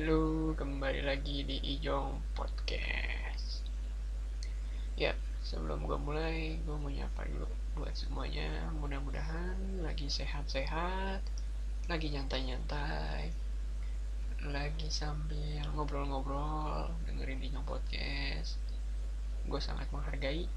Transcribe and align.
Halo, 0.00 0.56
kembali 0.56 1.04
lagi 1.04 1.44
di 1.44 1.60
Ijong 1.76 2.32
Podcast. 2.32 3.60
Ya, 4.96 5.12
sebelum 5.44 5.84
gue 5.84 6.00
mulai, 6.00 6.56
gue 6.64 6.72
mau 6.72 6.88
nyapa 6.88 7.28
dulu 7.28 7.44
buat 7.76 7.92
semuanya. 7.92 8.72
Mudah-mudahan 8.80 9.84
lagi 9.84 10.08
sehat-sehat, 10.08 11.20
lagi 11.84 12.16
nyantai-nyantai, 12.16 13.28
lagi 14.48 14.88
sambil 14.88 15.68
ngobrol-ngobrol, 15.76 16.88
dengerin 17.04 17.44
Ijong 17.52 17.68
Podcast. 17.68 18.56
Gue 19.44 19.60
sangat 19.60 19.84
menghargai 19.92 20.48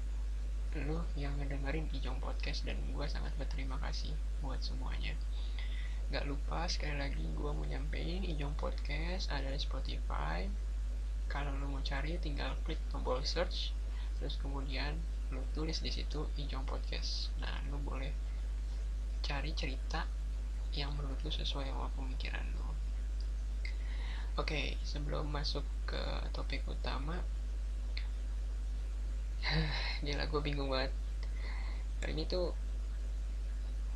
lu 0.88 1.04
yang 1.20 1.36
ngedengerin 1.36 1.92
Ijong 1.92 2.16
Podcast 2.16 2.64
dan 2.64 2.80
gue 2.80 3.06
sangat 3.12 3.36
berterima 3.36 3.76
kasih 3.84 4.16
buat 4.40 4.64
semuanya. 4.64 5.12
Gak 6.12 6.28
lupa 6.28 6.68
sekali 6.68 7.00
lagi 7.00 7.24
gue 7.32 7.48
mau 7.48 7.64
nyampein 7.64 8.20
Ijong 8.28 8.52
Podcast 8.60 9.32
ada 9.32 9.48
di 9.48 9.56
Spotify. 9.56 10.44
Kalau 11.32 11.48
lo 11.56 11.64
mau 11.64 11.80
cari 11.80 12.20
tinggal 12.20 12.52
klik 12.68 12.76
tombol 12.92 13.24
search, 13.24 13.72
terus 14.20 14.36
kemudian 14.36 15.00
lo 15.32 15.40
tulis 15.56 15.80
di 15.80 15.88
situ 15.88 16.28
Ijong 16.36 16.68
Podcast. 16.68 17.32
Nah 17.40 17.56
lo 17.72 17.80
boleh 17.80 18.12
cari 19.24 19.56
cerita 19.56 20.04
yang 20.76 20.92
menurut 20.92 21.16
lo 21.24 21.32
sesuai 21.32 21.72
sama 21.72 21.88
pemikiran 21.96 22.44
lo. 22.60 22.76
Oke, 24.36 24.76
sebelum 24.84 25.32
masuk 25.32 25.64
ke 25.88 26.04
topik 26.36 26.68
utama, 26.68 27.16
gila 30.04 30.28
gue 30.28 30.40
bingung 30.44 30.68
banget. 30.68 30.92
Kali 32.04 32.12
ini 32.12 32.28
tuh 32.28 32.52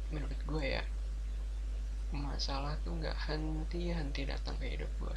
menurut 0.08 0.40
gue 0.48 0.64
ya 0.64 0.80
masalah 2.12 2.76
tuh 2.84 2.96
nggak 2.96 3.16
henti-henti 3.28 4.24
datang 4.24 4.56
ke 4.56 4.76
hidup 4.76 4.88
gue 5.00 5.16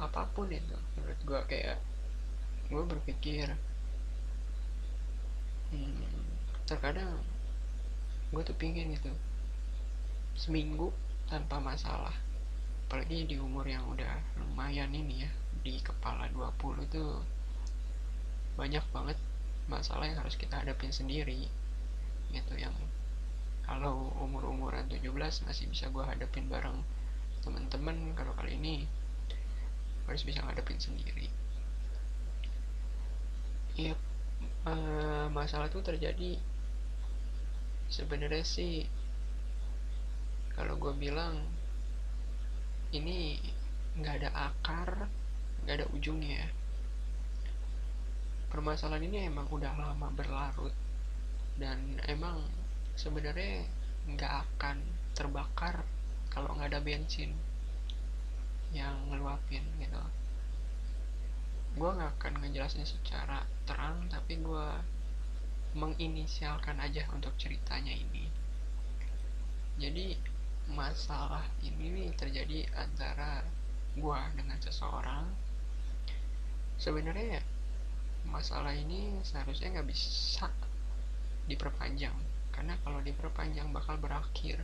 apa 0.00 0.24
pun 0.32 0.48
itu 0.48 0.76
menurut 0.96 1.20
gue 1.22 1.40
kayak 1.52 1.78
gue 2.72 2.82
berpikir 2.88 3.52
hmm, 5.72 6.24
terkadang 6.64 7.20
gue 8.32 8.42
tuh 8.42 8.56
pingin 8.56 8.96
gitu 8.96 9.12
seminggu 10.32 10.88
tanpa 11.28 11.60
masalah. 11.60 12.14
Apalagi 12.88 13.24
di 13.24 13.36
umur 13.40 13.64
yang 13.64 13.88
udah 13.88 14.20
lumayan 14.36 14.92
ini 14.92 15.24
ya 15.24 15.30
di 15.64 15.80
kepala 15.80 16.28
20 16.28 16.92
tuh 16.92 17.24
banyak 18.58 18.84
banget 18.92 19.16
masalah 19.64 20.04
yang 20.04 20.20
harus 20.20 20.36
kita 20.36 20.60
hadapin 20.60 20.92
sendiri 20.92 21.48
gitu 22.28 22.52
yang 22.58 22.74
kalau 23.62 24.10
umur-umuran 24.18 24.86
17 24.90 25.10
masih 25.46 25.64
bisa 25.70 25.88
gue 25.88 26.04
hadapin 26.04 26.50
bareng 26.50 26.82
teman-teman 27.42 28.14
kalau 28.14 28.34
kali 28.38 28.58
ini 28.58 28.86
harus 30.06 30.22
bisa 30.26 30.42
ngadepin 30.42 30.78
sendiri. 30.78 31.30
Ya 33.78 33.94
uh, 34.66 35.26
masalah 35.32 35.70
itu 35.70 35.80
terjadi 35.80 36.38
sebenarnya 37.92 38.44
sih 38.44 38.86
kalau 40.52 40.76
gue 40.76 40.92
bilang 40.96 41.40
ini 42.92 43.40
nggak 43.96 44.14
ada 44.24 44.30
akar 44.52 45.08
nggak 45.64 45.76
ada 45.80 45.86
ujungnya 45.92 46.48
permasalahan 48.52 49.08
ini 49.08 49.28
emang 49.28 49.48
udah 49.48 49.72
lama 49.76 50.08
berlarut 50.12 50.72
dan 51.56 52.00
emang 52.08 52.44
sebenarnya 52.96 53.64
nggak 54.08 54.32
akan 54.46 54.82
terbakar 55.14 55.86
kalau 56.32 56.52
nggak 56.56 56.72
ada 56.72 56.80
bensin 56.80 57.32
yang 58.72 58.96
ngeluapin 59.12 59.62
gitu. 59.80 60.02
Gue 61.76 61.90
nggak 61.92 62.20
akan 62.20 62.40
ngejelasin 62.40 62.84
secara 62.88 63.44
terang 63.68 64.08
tapi 64.08 64.40
gue 64.40 64.68
menginisialkan 65.72 66.80
aja 66.80 67.08
untuk 67.12 67.32
ceritanya 67.40 67.92
ini. 67.92 68.28
Jadi 69.80 70.16
masalah 70.72 71.44
ini 71.64 71.88
nih 71.90 72.10
terjadi 72.16 72.68
antara 72.76 73.44
gue 73.96 74.20
dengan 74.36 74.58
seseorang. 74.60 75.28
Sebenarnya 76.76 77.40
masalah 78.28 78.72
ini 78.72 79.20
seharusnya 79.24 79.80
nggak 79.80 79.88
bisa 79.88 80.48
diperpanjang 81.50 82.31
karena 82.52 82.76
kalau 82.84 83.00
diperpanjang 83.00 83.72
bakal 83.72 83.98
berakhir 83.98 84.62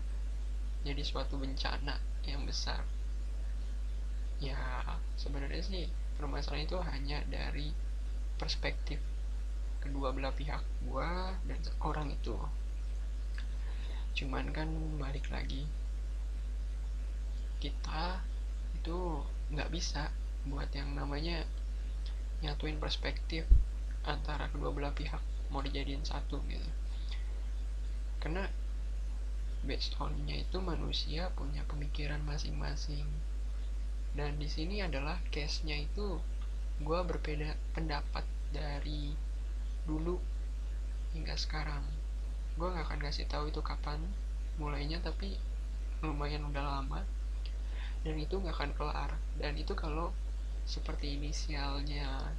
jadi 0.87 1.03
suatu 1.03 1.41
bencana 1.41 1.99
yang 2.22 2.44
besar. 2.47 2.84
Ya 4.38 4.56
sebenarnya 5.19 5.65
sih 5.65 5.84
permasalahan 6.15 6.69
itu 6.69 6.78
hanya 6.78 7.19
dari 7.27 7.75
perspektif 8.38 9.03
kedua 9.82 10.15
belah 10.15 10.31
pihak 10.31 10.62
gua 10.87 11.34
dan 11.48 11.59
orang 11.82 12.15
itu. 12.15 12.38
Cuman 14.15 14.54
kan 14.54 14.69
balik 15.00 15.27
lagi 15.34 15.66
kita 17.59 18.22
itu 18.78 19.27
nggak 19.50 19.71
bisa 19.75 20.15
buat 20.47 20.71
yang 20.71 20.94
namanya 20.94 21.43
nyatuin 22.38 22.78
perspektif 22.78 23.43
antara 24.06 24.47
kedua 24.54 24.71
belah 24.71 24.94
pihak 24.94 25.19
mau 25.50 25.59
dijadiin 25.59 26.06
satu 26.06 26.38
gitu 26.47 26.71
karena 28.19 28.51
based 29.67 29.99
on-nya 29.99 30.39
itu 30.43 30.62
manusia 30.62 31.31
punya 31.34 31.62
pemikiran 31.67 32.23
masing-masing. 32.23 33.06
Dan 34.15 34.39
di 34.39 34.49
sini 34.51 34.83
adalah 34.83 35.19
case-nya 35.31 35.79
itu 35.79 36.19
gue 36.78 37.01
berbeda 37.03 37.59
pendapat 37.75 38.25
dari 38.55 39.15
dulu 39.87 40.19
hingga 41.15 41.34
sekarang. 41.34 41.83
Gue 42.59 42.71
nggak 42.71 42.87
akan 42.87 43.01
kasih 43.03 43.27
tahu 43.27 43.51
itu 43.51 43.62
kapan 43.62 44.03
mulainya 44.59 44.99
tapi 45.03 45.39
lumayan 46.03 46.47
udah 46.47 46.65
lama. 46.65 47.03
Dan 48.03 48.19
itu 48.19 48.39
nggak 48.39 48.55
akan 48.55 48.73
kelar. 48.75 49.11
Dan 49.39 49.59
itu 49.59 49.75
kalau 49.75 50.15
seperti 50.69 51.19
inisialnya 51.19 52.34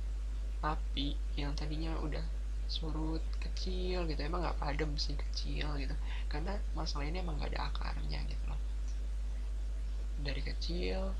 tapi 0.59 1.15
yang 1.39 1.55
tadinya 1.55 1.95
udah 2.03 2.21
surut 2.69 3.25
kecil 3.41 4.05
gitu. 4.05 4.21
Emang 4.21 4.45
nggak 4.45 4.61
padam 4.61 4.93
sih 4.95 5.17
kecil 5.17 5.73
gitu. 5.81 5.95
Karena 6.29 6.55
masalah 6.77 7.09
ini 7.09 7.19
emang 7.19 7.41
nggak 7.41 7.57
ada 7.57 7.73
akarnya 7.73 8.21
gitu 8.29 8.45
loh. 8.45 8.61
Dari 10.21 10.41
kecil 10.45 11.11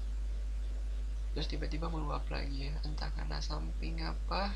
terus 1.33 1.49
tiba-tiba 1.49 1.89
meluap 1.89 2.23
lagi 2.29 2.69
ya. 2.69 2.75
Entah 2.85 3.09
karena 3.17 3.41
samping 3.41 3.99
apa 4.05 4.53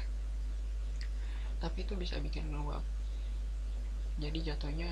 tapi 1.57 1.87
itu 1.87 1.97
bisa 1.97 2.21
bikin 2.21 2.53
meluap. 2.53 2.85
Jadi 4.21 4.45
jatuhnya 4.45 4.91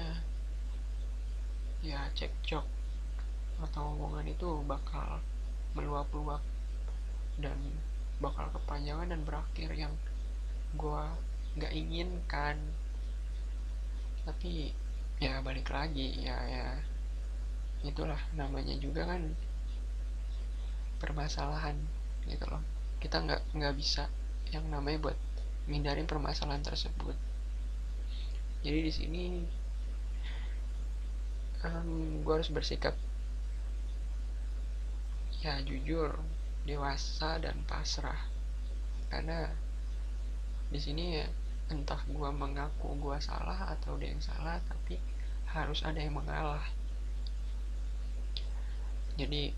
ya 1.86 2.10
cekcok. 2.18 2.66
Atau 3.62 3.94
omongan 3.94 4.26
itu 4.26 4.66
bakal 4.66 5.22
meluap-luap 5.78 6.42
dan 7.38 7.60
bakal 8.24 8.48
kepanjangan 8.56 9.12
dan 9.12 9.22
berakhir 9.28 9.70
yang 9.74 9.94
gue 10.78 11.04
nggak 11.58 11.74
inginkan. 11.76 12.58
Tapi 14.24 14.72
ya 15.18 15.42
balik 15.42 15.72
lagi 15.72 16.22
ya 16.22 16.38
ya. 16.48 16.68
Itulah 17.82 18.20
namanya 18.38 18.78
juga 18.78 19.10
kan 19.10 19.34
permasalahan 21.02 21.76
gitu 22.30 22.46
loh. 22.46 22.62
Kita 23.02 23.18
nggak 23.26 23.58
nggak 23.58 23.74
bisa 23.74 24.06
yang 24.54 24.70
namanya 24.70 25.10
buat 25.10 25.18
menghindarin 25.66 26.06
permasalahan 26.06 26.62
tersebut. 26.62 27.18
Jadi 28.62 28.80
di 28.86 28.94
sini 28.94 29.24
um, 31.66 32.22
gue 32.22 32.34
harus 32.34 32.54
bersikap 32.54 32.94
ya 35.42 35.58
jujur 35.66 36.22
dewasa 36.70 37.42
dan 37.42 37.58
pasrah. 37.66 38.30
Karena 39.09 39.50
di 40.70 40.78
sini 40.78 41.18
ya 41.18 41.26
entah 41.72 42.03
gue 42.03 42.29
mengaku 42.35 43.00
gue 43.00 43.18
salah 43.23 43.72
atau 43.72 43.96
dia 43.96 44.12
yang 44.12 44.20
salah 44.20 44.59
tapi 44.68 45.00
harus 45.47 45.79
ada 45.88 46.03
yang 46.03 46.20
mengalah. 46.20 46.68
Jadi 49.16 49.56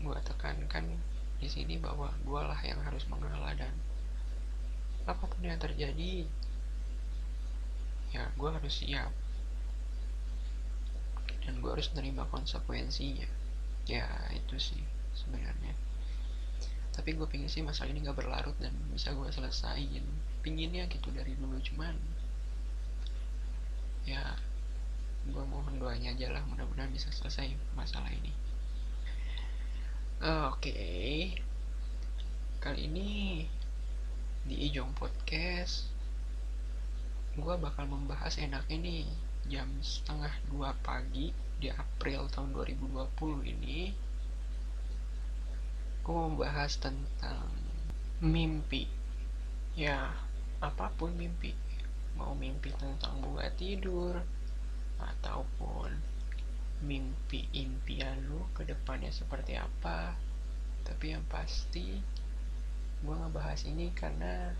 gue 0.00 0.18
tekankan 0.24 0.96
di 1.36 1.48
sini 1.48 1.76
bahwa 1.76 2.08
gue 2.24 2.40
lah 2.40 2.60
yang 2.64 2.80
harus 2.80 3.04
mengalah 3.12 3.52
dan 3.52 3.72
apa 5.04 5.24
pun 5.24 5.40
yang 5.44 5.60
terjadi 5.60 6.24
ya 8.16 8.24
gue 8.32 8.48
harus 8.48 8.80
siap. 8.80 9.12
Dan 11.44 11.60
gue 11.60 11.70
harus 11.72 11.92
menerima 11.92 12.24
konsekuensinya. 12.32 13.28
Ya 13.84 14.08
itu 14.32 14.56
sih 14.56 14.80
sebenarnya. 15.12 15.76
Tapi 16.92 17.16
gue 17.16 17.24
pingin 17.28 17.48
sih 17.48 17.64
masalah 17.64 17.92
ini 17.92 18.04
gak 18.04 18.16
berlarut 18.16 18.56
dan 18.60 18.76
bisa 18.92 19.16
gue 19.16 19.28
selesaiin 19.32 20.04
pinginnya 20.40 20.88
gitu 20.88 21.12
dari 21.12 21.36
dulu 21.36 21.56
cuman 21.60 21.94
ya 24.08 24.36
gue 25.28 25.44
mohon 25.44 25.76
doanya 25.76 26.16
aja 26.16 26.32
lah 26.32 26.42
mudah-mudahan 26.48 26.90
bisa 26.90 27.12
selesai 27.12 27.52
masalah 27.76 28.08
ini 28.08 28.32
oke 30.24 30.56
okay. 30.56 31.36
kali 32.64 32.88
ini 32.88 33.10
di 34.48 34.56
Ijong 34.72 34.96
Podcast 34.96 35.92
gue 37.36 37.54
bakal 37.60 37.86
membahas 37.86 38.40
enaknya 38.40 38.76
nih 38.80 39.04
jam 39.46 39.68
setengah 39.84 40.32
dua 40.48 40.72
pagi 40.80 41.30
di 41.60 41.68
April 41.68 42.26
tahun 42.32 42.56
2020 42.56 43.52
ini 43.52 43.92
gue 46.00 46.12
mau 46.12 46.32
membahas 46.32 46.80
tentang 46.80 47.44
mimpi 48.24 48.88
ya 49.76 50.08
apa 50.60 50.92
pun 50.96 51.12
mimpi. 51.16 51.56
Mau 52.16 52.36
mimpi 52.36 52.72
tentang 52.76 53.20
bunga 53.24 53.48
tidur 53.56 54.20
ataupun 55.00 55.88
mimpi 56.84 57.48
impian 57.52 58.24
lu 58.24 58.44
ke 58.56 58.64
depannya 58.64 59.12
seperti 59.12 59.52
apa 59.52 60.16
tapi 60.80 61.12
yang 61.12 61.24
pasti 61.28 62.00
gue 63.04 63.14
ngebahas 63.16 63.68
ini 63.68 63.92
karena 63.92 64.52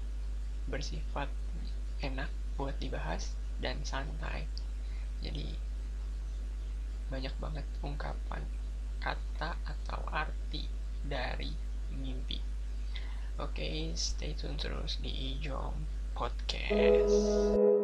bersifat 0.69 1.29
enak 2.01 2.29
buat 2.57 2.77
dibahas 2.81 3.37
dan 3.61 3.81
santai. 3.85 4.49
Jadi 5.21 5.53
banyak 7.13 7.35
banget 7.41 7.67
ungkapan 7.85 8.45
kata 9.01 9.57
atau 9.65 10.01
arti 10.13 10.69
dari 11.05 11.53
mimpi 11.93 12.50
oke 13.41 13.57
okay, 13.57 13.97
stay 13.97 14.37
tune 14.37 14.61
terus 14.61 15.01
di 15.01 15.09
Ijom 15.09 15.73
Podcast 16.13 17.80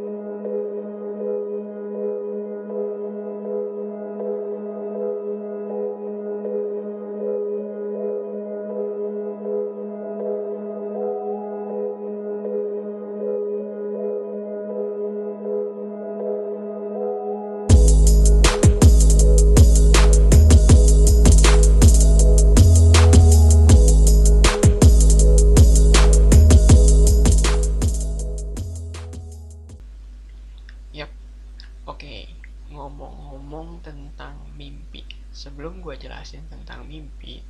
mimpi, 36.96 37.44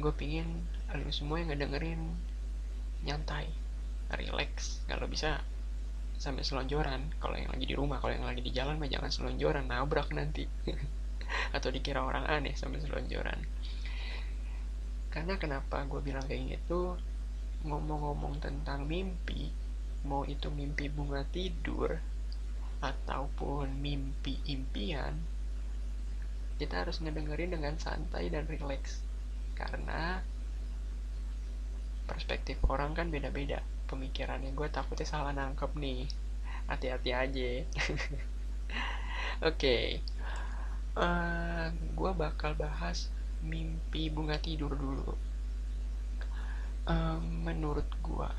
gue 0.00 0.12
pingin 0.16 0.64
lu 0.92 1.12
semua 1.12 1.40
yang 1.40 1.52
ngedengerin 1.52 2.00
nyantai, 3.04 3.52
relax. 4.08 4.80
Kalau 4.88 5.04
bisa 5.04 5.44
sampai 6.16 6.46
selonjoran. 6.46 7.12
Kalau 7.18 7.34
yang 7.36 7.52
lagi 7.52 7.66
di 7.68 7.74
rumah, 7.76 8.00
kalau 8.00 8.14
yang 8.14 8.24
lagi 8.24 8.40
di 8.40 8.54
jalan 8.54 8.80
mah 8.80 8.88
jangan 8.88 9.10
selonjoran, 9.12 9.68
nabrak 9.68 10.08
nanti. 10.16 10.48
Atau 11.56 11.74
dikira 11.74 12.00
orang 12.00 12.24
aneh 12.28 12.54
sampai 12.56 12.80
selonjoran. 12.80 13.40
Karena 15.12 15.36
kenapa 15.36 15.84
gue 15.84 16.00
bilang 16.00 16.24
kayak 16.24 16.60
gitu? 16.60 16.96
Ngomong-ngomong 17.68 18.40
tentang 18.40 18.88
mimpi, 18.88 19.52
mau 20.08 20.24
itu 20.24 20.48
mimpi 20.48 20.88
bunga 20.88 21.22
tidur 21.28 22.00
ataupun 22.82 23.78
mimpi 23.78 24.42
impian 24.50 25.14
kita 26.62 26.86
harus 26.86 27.02
ngedengerin 27.02 27.58
dengan 27.58 27.74
santai 27.74 28.30
dan 28.30 28.46
rileks 28.46 29.02
karena 29.58 30.22
perspektif 32.06 32.62
orang 32.70 32.94
kan 32.94 33.10
beda-beda. 33.10 33.66
Pemikirannya 33.90 34.54
gue 34.54 34.70
takutnya 34.70 35.02
salah 35.02 35.34
nangkep 35.34 35.74
nih. 35.74 36.06
Hati-hati 36.70 37.10
aja. 37.10 37.50
Oke. 37.58 37.66
Okay. 39.42 39.86
uh, 40.94 41.02
eh, 41.02 41.66
gue 41.74 42.10
bakal 42.14 42.54
bahas 42.54 43.10
mimpi 43.42 44.06
bunga 44.06 44.38
tidur 44.38 44.78
dulu. 44.78 45.18
Uh, 46.86 47.18
menurut 47.42 47.90
gue 48.06 48.30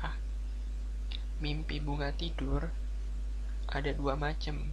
mimpi 1.44 1.76
bunga 1.76 2.08
tidur 2.16 2.72
ada 3.68 3.92
dua 3.92 4.16
macam. 4.16 4.64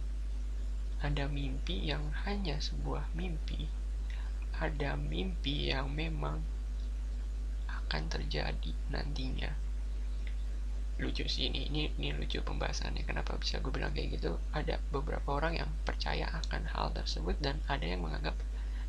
Ada 1.02 1.26
mimpi 1.26 1.90
yang 1.90 2.14
hanya 2.22 2.62
sebuah 2.62 3.10
mimpi. 3.18 3.66
Ada 4.54 4.94
mimpi 4.94 5.74
yang 5.74 5.90
memang 5.90 6.38
akan 7.66 8.02
terjadi 8.06 8.72
nantinya. 8.94 9.50
Lucu 11.02 11.26
sih 11.26 11.50
ini, 11.50 11.66
ini, 11.66 11.90
ini 11.98 12.14
lucu 12.14 12.38
pembahasannya. 12.40 13.02
Kenapa 13.02 13.34
bisa 13.34 13.58
gue 13.58 13.74
bilang 13.74 13.90
kayak 13.90 14.22
gitu? 14.22 14.38
Ada 14.54 14.78
beberapa 14.94 15.34
orang 15.34 15.58
yang 15.58 15.70
percaya 15.82 16.30
akan 16.30 16.70
hal 16.70 16.94
tersebut 16.94 17.34
dan 17.42 17.58
ada 17.66 17.82
yang 17.82 18.06
menganggap 18.06 18.38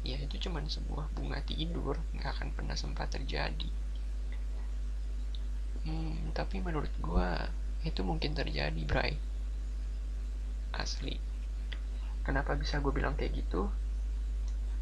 ya 0.04 0.20
itu 0.20 0.36
cuma 0.38 0.60
sebuah 0.60 1.10
bunga 1.16 1.40
tidur, 1.48 1.96
nggak 2.14 2.32
akan 2.38 2.50
pernah 2.54 2.76
sempat 2.78 3.10
terjadi. 3.10 3.72
Hmm, 5.88 6.32
tapi 6.36 6.62
menurut 6.62 6.92
gue 7.02 7.30
itu 7.88 8.04
mungkin 8.06 8.36
terjadi, 8.36 8.84
Bray 8.86 9.34
asli 10.74 11.33
kenapa 12.24 12.56
bisa 12.56 12.80
gue 12.80 12.92
bilang 12.96 13.14
kayak 13.20 13.36
gitu? 13.44 13.68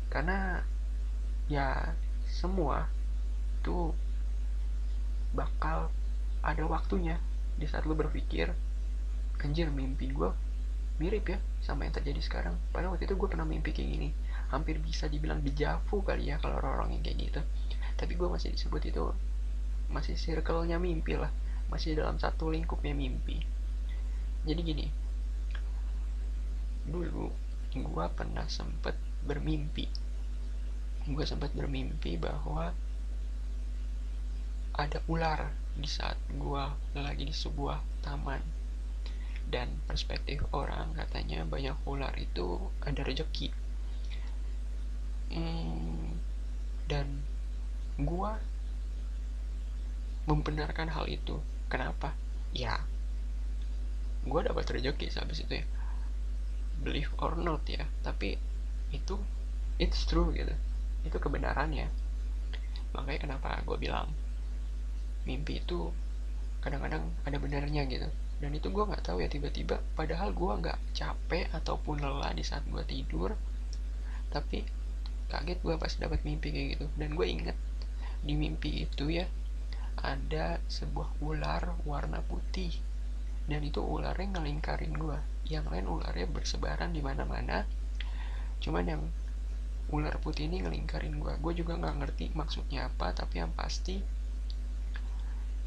Karena 0.08 0.62
ya 1.50 1.98
semua 2.30 2.88
tuh 3.66 3.92
bakal 5.34 5.90
ada 6.42 6.64
waktunya 6.66 7.18
di 7.58 7.68
saat 7.68 7.86
lo 7.86 7.94
berpikir 7.94 8.54
anjir 9.42 9.74
mimpi 9.74 10.14
gue 10.14 10.30
mirip 11.02 11.34
ya 11.34 11.40
sama 11.66 11.90
yang 11.90 11.98
terjadi 11.98 12.22
sekarang. 12.22 12.56
Padahal 12.70 12.94
waktu 12.94 13.10
itu 13.10 13.18
gue 13.18 13.26
pernah 13.26 13.48
mimpi 13.48 13.74
kayak 13.74 13.90
gini. 13.90 14.10
Hampir 14.54 14.78
bisa 14.78 15.10
dibilang 15.10 15.42
dejavu 15.42 16.06
kali 16.06 16.30
ya 16.30 16.38
kalau 16.38 16.62
orang-orang 16.62 17.02
yang 17.02 17.02
kayak 17.02 17.18
gitu. 17.26 17.42
Tapi 17.98 18.14
gue 18.14 18.30
masih 18.30 18.54
disebut 18.54 18.86
itu 18.86 19.10
masih 19.90 20.14
circle-nya 20.14 20.78
mimpi 20.78 21.18
lah. 21.18 21.34
Masih 21.74 21.98
dalam 21.98 22.22
satu 22.22 22.54
lingkupnya 22.54 22.94
mimpi. 22.94 23.42
Jadi 24.46 24.62
gini 24.62 25.01
dulu 26.86 27.32
gue 27.72 28.06
pernah 28.12 28.46
sempet 28.52 28.98
bermimpi. 29.24 29.88
Gue 31.08 31.26
sempat 31.26 31.56
bermimpi 31.56 32.20
bahwa 32.20 32.76
ada 34.76 35.00
ular 35.08 35.52
di 35.78 35.88
saat 35.88 36.18
gue 36.30 36.64
lagi 36.98 37.24
di 37.24 37.36
sebuah 37.36 38.04
taman. 38.04 38.44
Dan 39.52 39.84
perspektif 39.84 40.44
orang 40.56 40.96
katanya 40.96 41.44
banyak 41.44 41.76
ular 41.88 42.16
itu 42.16 42.60
ada 42.84 43.02
rejeki. 43.04 43.52
Hmm, 45.32 46.20
dan 46.88 47.24
gue 48.00 48.32
membenarkan 50.28 50.92
hal 50.92 51.08
itu. 51.08 51.40
Kenapa? 51.72 52.16
Ya 52.52 52.84
gue 54.22 54.42
dapat 54.46 54.66
rejeki 54.70 55.10
habis 55.18 55.42
itu 55.42 55.62
ya 55.62 55.66
believe 56.82 57.14
or 57.22 57.38
not 57.38 57.62
ya 57.70 57.86
tapi 58.02 58.36
itu 58.92 59.16
it's 59.82 60.06
true 60.06 60.30
gitu. 60.36 60.54
Itu 61.02 61.18
kebenarannya. 61.18 61.90
Makanya 62.94 63.20
kenapa 63.26 63.58
gue 63.66 63.78
bilang 63.82 64.14
mimpi 65.26 65.64
itu 65.64 65.90
kadang-kadang 66.62 67.10
ada 67.26 67.38
benernya 67.42 67.88
gitu. 67.90 68.06
Dan 68.38 68.54
itu 68.54 68.70
gue 68.70 68.84
nggak 68.86 69.06
tahu 69.06 69.26
ya 69.26 69.30
tiba-tiba 69.32 69.82
padahal 69.98 70.34
gue 70.34 70.52
nggak 70.62 70.80
capek 70.94 71.50
ataupun 71.56 72.02
lelah 72.04 72.34
di 72.34 72.46
saat 72.46 72.66
gue 72.66 72.82
tidur 72.86 73.34
tapi 74.32 74.64
kaget 75.28 75.60
gue 75.60 75.76
pas 75.76 75.94
dapat 75.98 76.22
mimpi 76.22 76.54
kayak 76.54 76.68
gitu. 76.78 76.86
Dan 77.00 77.18
gue 77.18 77.26
inget 77.26 77.58
di 78.22 78.38
mimpi 78.38 78.86
itu 78.86 79.10
ya 79.10 79.26
ada 79.98 80.62
sebuah 80.70 81.18
ular 81.26 81.74
warna 81.88 82.22
putih. 82.22 82.76
Dan 83.50 83.66
itu 83.66 83.82
ularnya 83.82 84.38
ngelingkarin 84.38 84.94
gue 84.94 85.31
yang 85.52 85.68
lain 85.68 85.88
ularnya 85.88 86.28
bersebaran 86.32 86.96
di 86.96 87.04
mana-mana. 87.04 87.68
Cuman 88.64 88.86
yang 88.88 89.04
ular 89.92 90.16
putih 90.24 90.48
ini 90.48 90.64
ngelingkarin 90.64 91.20
gue 91.20 91.34
gue 91.44 91.54
juga 91.60 91.76
nggak 91.76 91.96
ngerti 92.00 92.32
maksudnya 92.32 92.88
apa 92.88 93.12
tapi 93.12 93.44
yang 93.44 93.52
pasti 93.52 94.00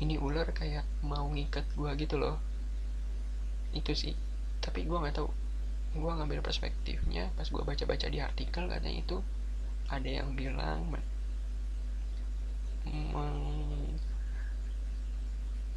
ini 0.01 0.17
ular 0.17 0.49
kayak 0.57 0.89
mau 1.05 1.29
ngikat 1.29 1.69
gue 1.77 1.91
gitu 2.01 2.17
loh. 2.17 2.41
Itu 3.77 3.93
sih. 3.93 4.17
Tapi 4.65 4.89
gue 4.89 4.97
nggak 4.97 5.21
tahu. 5.21 5.29
Gue 5.95 6.11
ngambil 6.11 6.43
perspektifnya 6.43 7.31
pas 7.39 7.47
gue 7.47 7.63
baca-baca 7.63 8.07
di 8.11 8.19
artikel 8.19 8.67
katanya 8.67 8.99
itu 8.99 9.17
ada 9.87 10.09
yang 10.09 10.35
bilang 10.35 10.89
men 10.91 11.05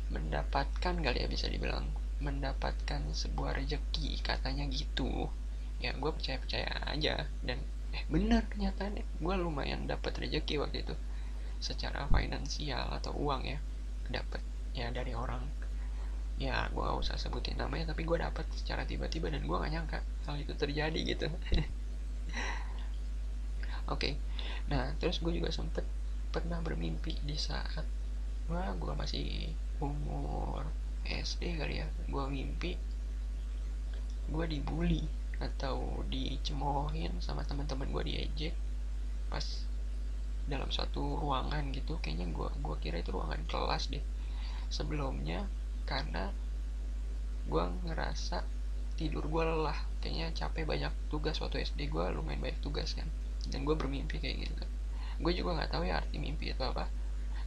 mendapatkan 0.08 0.96
kali 1.04 1.24
ya 1.24 1.28
bisa 1.28 1.48
dibilang 1.52 1.88
mendapatkan 2.18 3.02
sebuah 3.14 3.58
rejeki 3.58 4.22
katanya 4.26 4.66
gitu. 4.70 5.30
Ya 5.78 5.94
gue 5.94 6.12
percaya 6.14 6.38
percaya 6.42 6.68
aja. 6.90 7.30
Dan 7.46 7.62
eh 7.94 8.04
bener 8.10 8.46
kenyataannya. 8.50 9.06
Gue 9.22 9.36
lumayan 9.38 9.86
dapat 9.86 10.18
rejeki 10.18 10.58
waktu 10.62 10.86
itu. 10.86 10.96
Secara 11.62 12.10
finansial 12.10 12.90
atau 12.94 13.14
uang 13.18 13.46
ya 13.46 13.60
dapat 14.10 14.42
ya 14.74 14.90
dari 14.90 15.14
orang. 15.14 15.46
Ya 16.38 16.70
gue 16.70 16.82
gak 16.86 17.02
usah 17.02 17.18
sebutin 17.18 17.58
namanya 17.58 17.94
tapi 17.94 18.06
gue 18.06 18.18
dapat 18.22 18.46
secara 18.54 18.86
tiba-tiba 18.86 19.34
dan 19.34 19.42
gue 19.42 19.58
gak 19.58 19.74
nyangka 19.74 20.00
hal 20.30 20.38
itu 20.38 20.54
terjadi 20.54 21.00
gitu. 21.02 21.28
Oke. 23.88 23.98
Okay. 23.98 24.14
nah 24.68 24.92
terus 25.00 25.24
gue 25.24 25.32
juga 25.32 25.50
sempet 25.50 25.88
pernah 26.28 26.60
bermimpi 26.60 27.18
di 27.24 27.40
saat 27.40 27.88
wah 28.52 28.72
gue 28.76 28.94
masih 28.94 29.56
umur 29.80 30.68
SD 31.08 31.56
kali 31.56 31.80
ya. 31.80 31.88
Gue 32.12 32.24
mimpi 32.28 32.76
gue 34.28 34.46
dibully 34.48 35.08
atau 35.40 36.04
dicemoohin 36.12 37.24
sama 37.24 37.48
teman-teman 37.48 37.88
gue 37.96 38.04
diejek 38.12 38.52
pas 39.32 39.44
dalam 40.48 40.68
suatu 40.72 41.20
ruangan 41.20 41.72
gitu. 41.76 42.00
Kayaknya 42.00 42.28
gue 42.32 42.48
gua 42.64 42.76
kira 42.80 43.00
itu 43.00 43.12
ruangan 43.12 43.44
kelas 43.48 43.92
deh. 43.92 44.04
Sebelumnya 44.68 45.48
karena 45.88 46.32
gue 47.48 47.64
ngerasa 47.88 48.44
tidur 49.00 49.28
gue 49.28 49.44
lelah. 49.44 49.80
Kayaknya 50.04 50.36
capek 50.36 50.64
banyak 50.68 50.94
tugas 51.12 51.40
waktu 51.44 51.64
SD 51.64 51.92
gue 51.92 52.06
lumayan 52.16 52.44
banyak 52.44 52.60
tugas 52.64 52.96
kan. 52.96 53.08
Dan 53.48 53.64
gue 53.64 53.76
bermimpi 53.76 54.20
kayak 54.20 54.48
gitu. 54.48 54.64
Gue 55.24 55.32
juga 55.36 55.60
nggak 55.60 55.72
tahu 55.72 55.84
ya 55.88 56.00
arti 56.00 56.20
mimpi 56.20 56.52
itu 56.52 56.64
apa. 56.64 56.88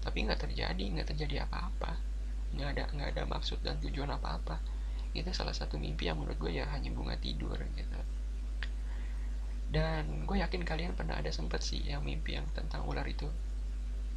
Tapi 0.00 0.24
nggak 0.24 0.48
terjadi 0.48 0.80
nggak 0.80 1.08
terjadi 1.12 1.44
apa-apa 1.48 2.09
nggak 2.54 2.68
ada 2.76 2.84
nggak 2.90 3.08
ada 3.16 3.22
maksud 3.30 3.62
dan 3.62 3.78
tujuan 3.78 4.10
apa-apa. 4.10 4.58
Itu 5.10 5.30
salah 5.34 5.54
satu 5.54 5.78
mimpi 5.78 6.06
yang 6.06 6.18
menurut 6.18 6.38
gue 6.38 6.52
ya 6.54 6.66
hanya 6.70 6.90
bunga 6.94 7.18
tidur 7.18 7.58
gitu. 7.74 8.00
Dan 9.70 10.26
gue 10.26 10.36
yakin 10.42 10.66
kalian 10.66 10.98
pernah 10.98 11.18
ada 11.18 11.30
sempet 11.30 11.62
sih 11.62 11.78
yang 11.86 12.02
mimpi 12.02 12.34
yang 12.34 12.46
tentang 12.54 12.82
ular 12.86 13.06
itu. 13.06 13.26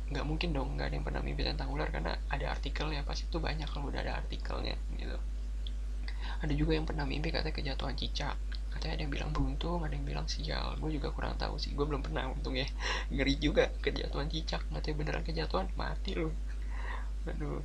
Nggak 0.09 0.25
mungkin 0.25 0.49
dong 0.53 0.77
nggak 0.77 0.89
ada 0.89 0.95
yang 0.97 1.05
pernah 1.05 1.21
mimpi 1.21 1.45
tentang 1.45 1.69
ular 1.69 1.89
karena 1.93 2.17
ada 2.29 2.45
artikelnya 2.49 3.05
pasti 3.05 3.29
itu 3.29 3.37
banyak 3.37 3.69
kalau 3.69 3.89
udah 3.93 4.01
ada 4.01 4.17
artikelnya 4.17 4.73
gitu. 4.97 5.17
Ada 6.41 6.53
juga 6.57 6.73
yang 6.73 6.85
pernah 6.89 7.05
mimpi 7.05 7.29
katanya 7.29 7.53
kejatuhan 7.53 7.93
cicak. 7.93 8.37
Katanya 8.73 8.93
ada 8.97 9.01
yang 9.05 9.13
bilang 9.13 9.29
beruntung 9.29 9.85
ada 9.85 9.93
yang 9.93 10.05
bilang 10.05 10.25
sial. 10.25 10.73
Gue 10.81 10.89
juga 10.97 11.13
kurang 11.13 11.37
tahu 11.37 11.61
sih 11.61 11.77
gue 11.77 11.85
belum 11.85 12.01
pernah 12.01 12.29
untung 12.29 12.57
ya 12.57 12.65
ngeri 13.13 13.37
juga 13.37 13.69
kejatuhan 13.81 14.29
cicak. 14.29 14.61
Katanya 14.73 14.95
beneran 14.97 15.23
kejatuhan 15.25 15.69
mati 15.77 16.17
lu. 16.17 16.33
Aduh 17.29 17.61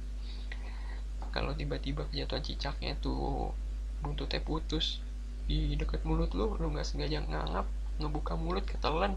kalau 1.30 1.52
tiba-tiba 1.54 2.06
kejatuhan 2.10 2.44
cicaknya 2.44 2.96
tuh 2.98 3.52
buntutnya 4.02 4.40
putus 4.42 5.02
di 5.48 5.74
dekat 5.74 6.04
mulut 6.04 6.30
lu 6.36 6.54
lu 6.60 6.70
nggak 6.70 6.86
sengaja 6.86 7.24
ngangap 7.24 7.66
ngebuka 7.98 8.36
mulut 8.38 8.64
ketelan 8.68 9.16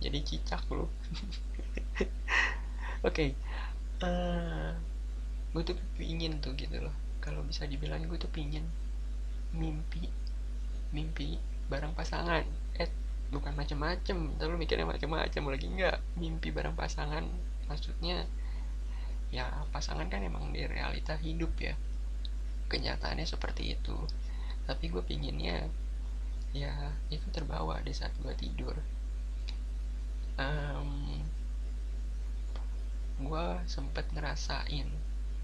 jadi 0.00 0.18
cicak 0.20 0.60
lu. 0.72 0.84
Oke 0.88 2.08
okay. 3.04 3.28
uh, 4.04 4.06
eh, 4.06 4.70
gue 5.56 5.62
tuh 5.64 5.76
pingin 5.96 6.40
tuh 6.44 6.52
gitu 6.56 6.80
loh. 6.80 6.92
Kalau 7.24 7.40
bisa 7.44 7.64
dibilang 7.64 8.04
gue 8.04 8.18
tuh 8.20 8.28
pingin 8.28 8.64
mimpi 9.56 10.08
mimpi 10.92 11.40
bareng 11.72 11.96
pasangan. 11.96 12.44
Eh 12.76 12.90
bukan 13.32 13.52
macam-macam 13.56 14.16
terus 14.38 14.56
mikirnya 14.56 14.86
macam-macam 14.86 15.42
lagi 15.50 15.66
enggak 15.66 15.96
mimpi 16.14 16.54
bareng 16.54 16.78
pasangan 16.78 17.26
maksudnya 17.66 18.22
ya 19.36 19.68
pasangan 19.68 20.08
kan 20.08 20.24
emang 20.24 20.48
di 20.56 20.64
realita 20.64 21.20
hidup 21.20 21.52
ya. 21.60 21.76
Kenyataannya 22.72 23.28
seperti 23.28 23.76
itu. 23.76 23.96
Tapi 24.64 24.88
gue 24.88 25.04
pinginnya 25.04 25.68
ya 26.56 26.72
itu 27.12 27.28
terbawa 27.28 27.84
di 27.84 27.92
saat 27.92 28.16
gue 28.24 28.32
tidur. 28.32 28.80
Um, 30.40 31.20
gue 33.20 33.46
sempet 33.68 34.08
ngerasain 34.12 34.88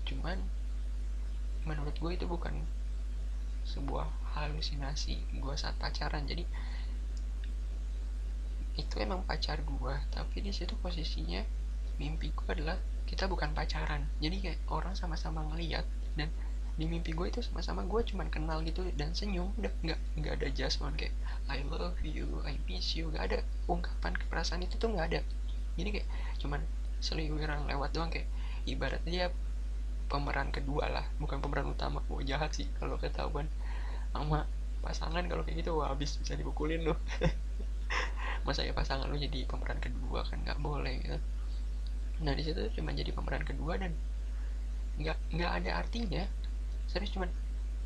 cuman 0.09 0.41
menurut 1.69 1.97
gue 2.01 2.13
itu 2.17 2.25
bukan 2.25 2.65
sebuah 3.69 4.09
halusinasi. 4.33 5.21
Gue 5.37 5.53
saat 5.61 5.77
pacaran 5.77 6.25
jadi 6.25 6.49
itu 8.73 8.97
emang 9.05 9.21
pacar 9.29 9.61
gue 9.61 9.95
tapi 10.17 10.41
di 10.41 10.49
situ 10.49 10.73
posisinya 10.81 11.45
mimpi 12.01 12.33
gue 12.33 12.49
adalah 12.49 12.81
kita 13.12 13.28
bukan 13.28 13.52
pacaran. 13.52 14.09
Jadi 14.25 14.40
kayak 14.40 14.59
orang 14.73 14.97
sama-sama 14.97 15.45
ngeliat 15.52 15.85
dan 16.16 16.33
di 16.81 16.88
mimpi 16.88 17.12
gue 17.12 17.28
itu 17.28 17.45
sama-sama 17.45 17.85
gue 17.85 18.00
cuman 18.09 18.33
kenal 18.33 18.64
gitu 18.64 18.81
dan 18.97 19.12
senyum 19.12 19.52
udah 19.61 19.69
nggak 19.85 20.00
nggak 20.16 20.33
ada 20.40 20.49
jasman 20.57 20.97
kayak 20.97 21.12
I 21.45 21.61
love 21.69 22.00
you 22.00 22.40
I 22.49 22.57
miss 22.64 22.97
you 22.97 23.12
nggak 23.12 23.25
ada. 23.28 23.38
Ungkapan 23.69 24.16
perasaan 24.33 24.64
itu 24.64 24.81
tuh 24.81 24.88
nggak 24.97 25.07
ada. 25.12 25.21
Jadi 25.76 26.00
kayak 26.00 26.09
cuman 26.40 26.64
seliwiran 27.04 27.69
lewat 27.69 27.92
doang 27.92 28.09
kayak 28.09 28.25
ibarat 28.64 29.04
dia 29.04 29.28
pemeran 30.09 30.49
kedua 30.49 30.88
lah 30.88 31.04
bukan 31.21 31.45
pemeran 31.45 31.69
utama. 31.69 32.00
Gue 32.09 32.25
jahat 32.25 32.57
sih 32.57 32.64
kalau 32.81 32.97
ketahuan 32.97 33.45
sama 34.16 34.49
pasangan 34.81 35.28
kalau 35.28 35.45
kayak 35.45 35.61
gitu. 35.61 35.76
Wah 35.76 35.92
habis 35.92 36.16
bisa 36.16 36.33
dibukulin 36.33 36.81
loh. 36.88 36.97
Masa 38.49 38.64
ya 38.64 38.73
pasangan 38.73 39.12
lu 39.12 39.21
jadi 39.21 39.45
pemeran 39.45 39.76
kedua 39.85 40.25
kan 40.25 40.40
nggak 40.40 40.57
boleh 40.64 40.97
gitu 41.04 41.21
nah 42.23 42.33
di 42.38 42.43
situ 42.47 42.62
cuma 42.79 42.95
jadi 42.95 43.11
pemeran 43.11 43.43
kedua 43.43 43.75
dan 43.76 43.93
nggak 44.99 45.19
nggak 45.35 45.52
ada 45.62 45.71
artinya. 45.83 46.25
Serius 46.87 47.12
cuma 47.14 47.26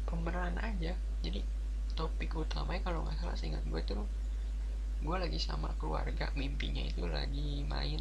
pemeran 0.04 0.54
aja. 0.60 0.92
Jadi 1.24 1.40
topik 1.96 2.36
utamanya 2.36 2.84
kalau 2.84 3.00
nggak 3.08 3.16
salah 3.16 3.36
seingat 3.36 3.64
gue 3.64 3.80
tuh 3.88 4.04
gue 5.00 5.16
lagi 5.16 5.40
sama 5.40 5.72
keluarga 5.80 6.28
mimpinya 6.36 6.84
itu 6.84 7.04
lagi 7.08 7.64
main 7.64 8.00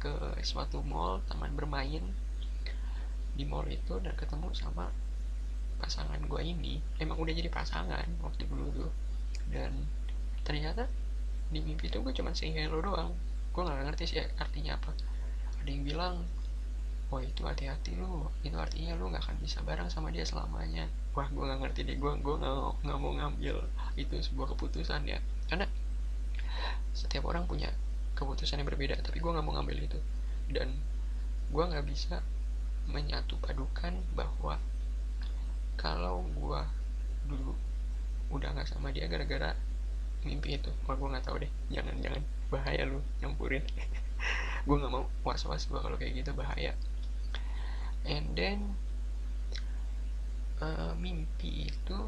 ke 0.00 0.12
suatu 0.44 0.84
mall 0.84 1.20
taman 1.28 1.52
bermain 1.56 2.04
di 3.32 3.44
mall 3.48 3.64
itu 3.68 3.96
dan 4.04 4.12
ketemu 4.14 4.52
sama 4.52 4.92
pasangan 5.80 6.20
gue 6.20 6.40
ini. 6.44 6.78
Emang 7.00 7.18
udah 7.18 7.32
jadi 7.32 7.50
pasangan 7.50 8.06
waktu 8.20 8.44
dulu 8.46 8.68
tuh. 8.84 8.92
Dan 9.48 9.88
ternyata 10.44 10.86
di 11.48 11.60
mimpi 11.64 11.88
itu 11.88 11.98
gue 12.04 12.12
cuma 12.12 12.36
say 12.36 12.52
hello 12.52 12.84
doang. 12.84 13.16
Gue 13.56 13.62
nggak 13.64 13.88
ngerti 13.88 14.04
sih 14.04 14.18
artinya 14.36 14.76
apa 14.76 15.13
ada 15.64 15.72
yang 15.72 15.84
bilang 15.88 16.14
wah 17.08 17.24
itu 17.24 17.40
hati-hati 17.48 17.96
lu. 17.96 18.28
Itu 18.44 18.60
artinya 18.60 18.92
lu 19.00 19.08
nggak 19.08 19.24
akan 19.24 19.36
bisa 19.40 19.64
bareng 19.64 19.88
sama 19.88 20.12
dia 20.12 20.28
selamanya. 20.28 20.84
Wah 21.16 21.24
gue 21.32 21.40
nggak 21.40 21.60
ngerti 21.64 21.80
deh. 21.88 21.96
Gue 21.96 22.12
gue 22.20 22.36
nggak 22.84 22.98
mau 23.00 23.12
ngambil 23.16 23.64
itu 23.96 24.14
sebuah 24.20 24.52
keputusan 24.52 25.08
ya. 25.08 25.16
Karena 25.48 25.64
setiap 26.92 27.24
orang 27.24 27.48
punya 27.48 27.72
keputusan 28.12 28.60
yang 28.60 28.68
berbeda 28.68 29.00
tapi 29.00 29.24
gue 29.24 29.30
nggak 29.32 29.40
mau 29.40 29.56
ngambil 29.56 29.88
itu. 29.88 29.98
Dan 30.52 30.76
gue 31.48 31.64
nggak 31.64 31.88
bisa 31.88 32.20
menyatu 32.92 33.40
padukan 33.40 33.96
bahwa 34.12 34.60
kalau 35.80 36.28
gue 36.28 36.60
dulu 37.24 37.56
udah 38.28 38.52
nggak 38.52 38.68
sama 38.68 38.92
dia 38.92 39.08
gara-gara 39.08 39.56
mimpi 40.28 40.60
itu. 40.60 40.68
Wah 40.84 40.92
gue 40.92 41.08
nggak 41.08 41.24
tahu 41.24 41.40
deh. 41.40 41.52
Jangan 41.72 41.96
jangan. 42.04 42.20
Bahaya 42.52 42.84
lu. 42.84 43.00
Nyampurin 43.24 43.64
gue 44.64 44.76
nggak 44.80 44.92
mau 44.92 45.04
was 45.28 45.44
was 45.44 45.68
gue 45.68 45.76
kalau 45.76 45.96
kayak 46.00 46.24
gitu 46.24 46.32
bahaya. 46.32 46.72
And 48.08 48.32
then 48.32 48.80
uh, 50.64 50.96
mimpi 50.96 51.68
itu 51.68 51.98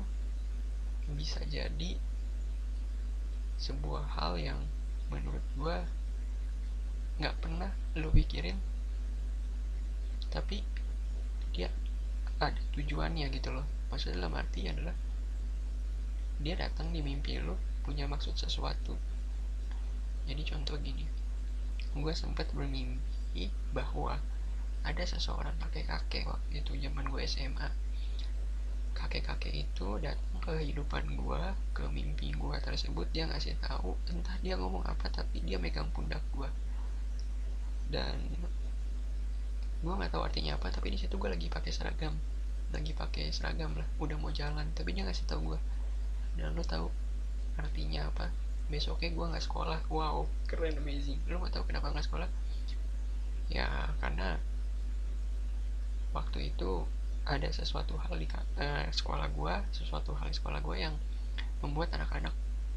bisa 1.13 1.45
jadi 1.45 2.01
sebuah 3.61 4.05
hal 4.21 4.41
yang 4.41 4.61
menurut 5.13 5.45
gue 5.57 5.77
nggak 7.17 7.37
pernah 7.41 7.73
lo 7.97 8.13
pikirin 8.13 8.61
tapi 10.29 10.61
dia 11.53 11.73
ada 12.41 12.61
tujuannya 12.73 13.29
gitu 13.33 13.53
loh. 13.53 13.65
Maksudnya 13.93 14.25
dalam 14.25 14.37
arti 14.37 14.69
adalah 14.69 14.97
dia 16.41 16.57
datang 16.57 16.93
di 16.93 17.01
mimpi 17.05 17.37
lo 17.41 17.57
punya 17.85 18.09
maksud 18.09 18.37
sesuatu. 18.37 18.97
Jadi 20.27 20.43
contoh 20.43 20.77
gini 20.81 21.26
gue 22.01 22.15
sempat 22.17 22.49
bermimpi 22.53 23.53
bahwa 23.73 24.21
ada 24.87 25.03
seseorang 25.03 25.57
kakek-kakek 25.59 26.29
waktu 26.31 26.63
itu 26.63 26.73
zaman 26.79 27.11
gue 27.11 27.23
SMA 27.27 27.69
kakek-kakek 28.97 29.53
itu 29.53 30.01
datang 30.01 30.41
ke 30.41 30.57
kehidupan 30.57 31.05
gue 31.21 31.43
ke 31.77 31.85
mimpi 31.93 32.33
gue 32.33 32.57
tersebut. 32.65 33.05
Dia 33.13 33.29
ngasih 33.29 33.61
tahu 33.61 33.93
entah 34.09 34.37
dia 34.41 34.57
ngomong 34.57 34.83
apa 34.89 35.13
tapi 35.13 35.45
dia 35.45 35.61
megang 35.61 35.93
pundak 35.93 36.25
gue 36.33 36.49
dan 37.93 38.17
gue 39.85 39.93
nggak 39.93 40.11
tahu 40.11 40.25
artinya 40.25 40.57
apa 40.57 40.73
tapi 40.73 40.97
di 40.97 40.99
situ 40.99 41.21
gue 41.21 41.29
lagi 41.29 41.53
pakai 41.53 41.71
seragam. 41.71 42.17
Lagi 42.73 42.97
pakai 42.97 43.31
seragam 43.31 43.77
lah 43.77 43.87
udah 44.01 44.17
mau 44.17 44.33
jalan 44.33 44.65
tapi 44.73 44.97
dia 44.97 45.05
ngasih 45.05 45.29
tahu 45.29 45.55
gue 45.55 45.61
dan 46.41 46.57
lo 46.57 46.65
tahu 46.65 46.89
artinya 47.57 48.09
apa 48.09 48.33
besoknya 48.67 49.11
gue 49.15 49.27
nggak 49.31 49.45
sekolah. 49.45 49.81
Wow 49.91 50.27
keren 50.51 50.79
amazing. 50.79 51.23
Lo 51.31 51.43
nggak 51.43 51.55
tahu 51.59 51.65
kenapa 51.71 51.95
nggak 51.95 52.07
sekolah? 52.07 52.29
Ya 53.51 53.95
karena 54.03 54.39
waktu 56.11 56.51
itu 56.55 56.87
ada 57.27 57.51
sesuatu 57.51 57.99
hal 57.99 58.15
di 58.17 58.27
uh, 58.31 58.87
sekolah 58.89 59.27
gue 59.35 59.55
sesuatu 59.75 60.15
hal 60.15 60.31
di 60.31 60.37
sekolah 60.39 60.63
gue 60.63 60.77
yang 60.79 60.95
membuat 61.61 61.95
anak-anak 61.95 62.35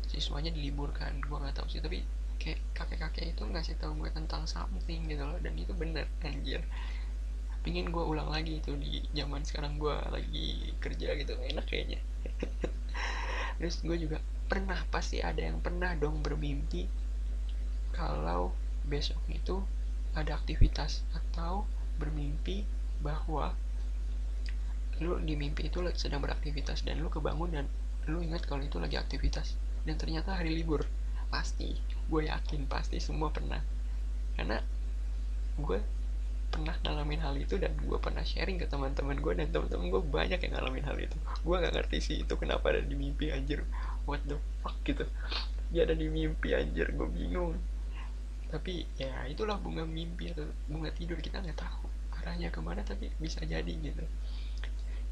siswanya 0.10 0.50
diliburkan. 0.54 1.22
Gue 1.22 1.38
nggak 1.38 1.62
tahu 1.62 1.68
sih 1.70 1.82
tapi 1.82 2.02
kayak 2.40 2.60
kakek-kakek 2.72 3.36
itu 3.36 3.44
ngasih 3.44 3.76
tahu 3.78 4.00
gue 4.00 4.10
tentang 4.16 4.48
something 4.48 5.06
gitu 5.12 5.24
loh 5.28 5.38
dan 5.42 5.54
itu 5.58 5.74
bener 5.74 6.10
anjir. 6.26 6.66
Pingin 7.62 7.92
gue 7.92 8.02
ulang 8.02 8.32
lagi 8.32 8.64
itu 8.64 8.72
di 8.80 9.04
zaman 9.12 9.44
sekarang 9.44 9.76
gue 9.78 9.94
lagi 10.10 10.74
kerja 10.80 11.14
gitu 11.18 11.34
enak 11.36 11.66
kayaknya. 11.68 12.00
Terus 13.60 13.84
gue 13.84 13.98
juga 14.00 14.18
pernah 14.50 14.82
pasti 14.90 15.22
ada 15.22 15.40
yang 15.46 15.62
pernah 15.62 15.94
dong 15.94 16.26
bermimpi 16.26 16.90
kalau 17.94 18.52
besok 18.90 19.22
itu 19.30 19.62
ada 20.18 20.34
aktivitas 20.34 21.06
atau 21.14 21.70
bermimpi 22.02 22.66
bahwa 23.00 23.54
lu 25.00 25.16
di 25.24 25.40
mimpi 25.40 25.72
itu 25.72 25.80
sedang 25.96 26.20
beraktivitas 26.20 26.84
dan 26.84 27.00
lu 27.00 27.08
kebangun 27.08 27.56
dan 27.56 27.66
lu 28.10 28.20
ingat 28.20 28.44
kalau 28.44 28.66
itu 28.66 28.82
lagi 28.82 29.00
aktivitas 29.00 29.56
dan 29.88 29.96
ternyata 29.96 30.36
hari 30.36 30.60
libur. 30.60 30.84
Pasti 31.30 31.78
gue 32.10 32.26
yakin 32.28 32.66
pasti 32.68 33.00
semua 33.00 33.32
pernah. 33.32 33.62
Karena 34.36 34.60
gue 35.60 35.80
pernah 36.50 36.74
ngalamin 36.82 37.22
hal 37.22 37.38
itu 37.38 37.62
dan 37.62 37.78
gue 37.78 38.00
pernah 38.02 38.26
sharing 38.26 38.58
ke 38.58 38.66
teman-teman 38.66 39.22
gue 39.22 39.34
dan 39.38 39.48
teman-teman 39.54 39.88
gue 39.94 40.02
banyak 40.04 40.40
yang 40.42 40.54
ngalamin 40.58 40.84
hal 40.84 40.98
itu. 41.00 41.16
Gue 41.46 41.56
nggak 41.62 41.74
ngerti 41.80 41.98
sih 42.02 42.16
itu 42.26 42.34
kenapa 42.36 42.74
ada 42.74 42.82
di 42.84 42.98
mimpi 42.98 43.32
anjir 43.32 43.64
what 44.10 44.22
the 44.26 44.38
fuck 44.66 44.74
gitu. 44.82 45.06
Dia 45.70 45.86
ada 45.86 45.94
di 45.94 46.10
mimpi 46.10 46.58
anjir 46.58 46.90
gue 46.90 47.08
bingung. 47.14 47.54
Tapi 48.50 48.90
ya 48.98 49.30
itulah 49.30 49.62
bunga 49.62 49.86
mimpi 49.86 50.34
atau 50.34 50.50
bunga 50.66 50.90
tidur 50.90 51.22
kita 51.22 51.38
nggak 51.46 51.62
tahu 51.62 51.86
arahnya 52.20 52.50
ke 52.50 52.60
mana 52.60 52.82
tapi 52.82 53.14
bisa 53.22 53.46
jadi 53.46 53.70
gitu. 53.70 54.02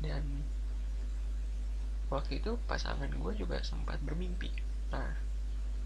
Dan 0.02 0.42
waktu 2.10 2.42
itu 2.42 2.58
pasangan 2.66 3.14
gue 3.14 3.34
juga 3.38 3.62
sempat 3.62 4.02
bermimpi. 4.02 4.50
Nah 4.90 5.14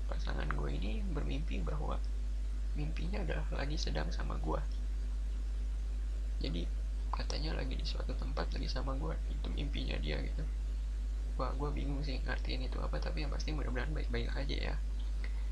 pasangan 0.08 0.48
gue 0.48 0.70
ini 0.72 1.03
bermimpi 1.12 1.63
bahwa 1.63 1.96
mimpinya 2.75 3.24
adalah 3.24 3.48
lagi 3.56 3.80
sedang 3.80 4.08
sama 4.12 4.36
gue 4.39 4.60
jadi 6.41 6.68
katanya 7.12 7.60
lagi 7.60 7.80
di 7.80 7.86
suatu 7.88 8.12
tempat 8.15 8.51
lagi 8.51 8.68
sama 8.68 8.96
gue 9.00 9.15
itu 9.32 9.48
mimpinya 9.51 9.96
dia 10.00 10.20
gitu 10.20 10.44
gue 11.57 11.69
bingung 11.74 12.01
sih 12.05 12.21
ngertiin 12.21 12.69
itu 12.69 12.77
apa 12.77 13.01
tapi 13.01 13.25
yang 13.25 13.31
pasti 13.33 13.50
mudah-mudahan 13.55 13.89
baik-baik 13.95 14.29
aja 14.38 14.57
ya. 14.71 14.75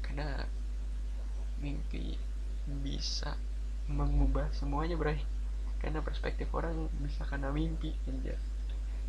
Karena 0.06 0.46
mimpi 1.60 2.16
bisa 2.86 3.34
mengubah 3.90 4.54
semuanya 4.54 4.94
bray. 4.94 5.20
Karena 5.80 6.04
perspektif 6.04 6.52
orang 6.54 6.92
bisa 7.02 7.24
karena 7.26 7.50
mimpi 7.50 7.96
aja 8.06 8.36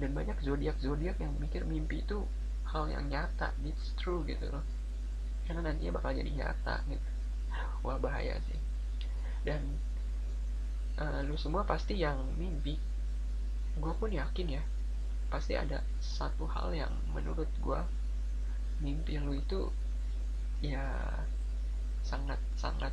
dan 0.00 0.16
banyak 0.16 0.40
zodiak 0.40 0.80
zodiak 0.80 1.20
yang 1.20 1.36
mikir 1.36 1.60
mimpi 1.68 2.00
itu 2.00 2.24
hal 2.64 2.88
yang 2.88 3.04
nyata 3.12 3.52
it's 3.68 3.92
true 4.00 4.24
gitu 4.24 4.48
loh. 4.48 4.64
Karena 5.44 5.68
nantinya 5.68 6.00
bakal 6.00 6.16
jadi 6.16 6.32
nyata 6.32 6.80
gitu. 6.88 7.08
Wah 7.84 8.00
bahaya 8.00 8.40
sih. 8.48 8.60
Dan 9.44 9.60
uh, 10.96 11.20
lu 11.28 11.36
semua 11.36 11.68
pasti 11.68 12.00
yang 12.00 12.16
mimpi 12.40 12.80
gue 13.80 13.92
pun 13.96 14.10
yakin 14.10 14.60
ya 14.60 14.62
pasti 15.30 15.54
ada 15.54 15.80
satu 16.02 16.44
hal 16.50 16.74
yang 16.74 16.90
menurut 17.14 17.48
gue 17.62 17.80
mimpi 18.82 19.16
lu 19.22 19.38
itu 19.38 19.70
ya 20.60 20.82
sangat 22.02 22.40
sangat 22.58 22.92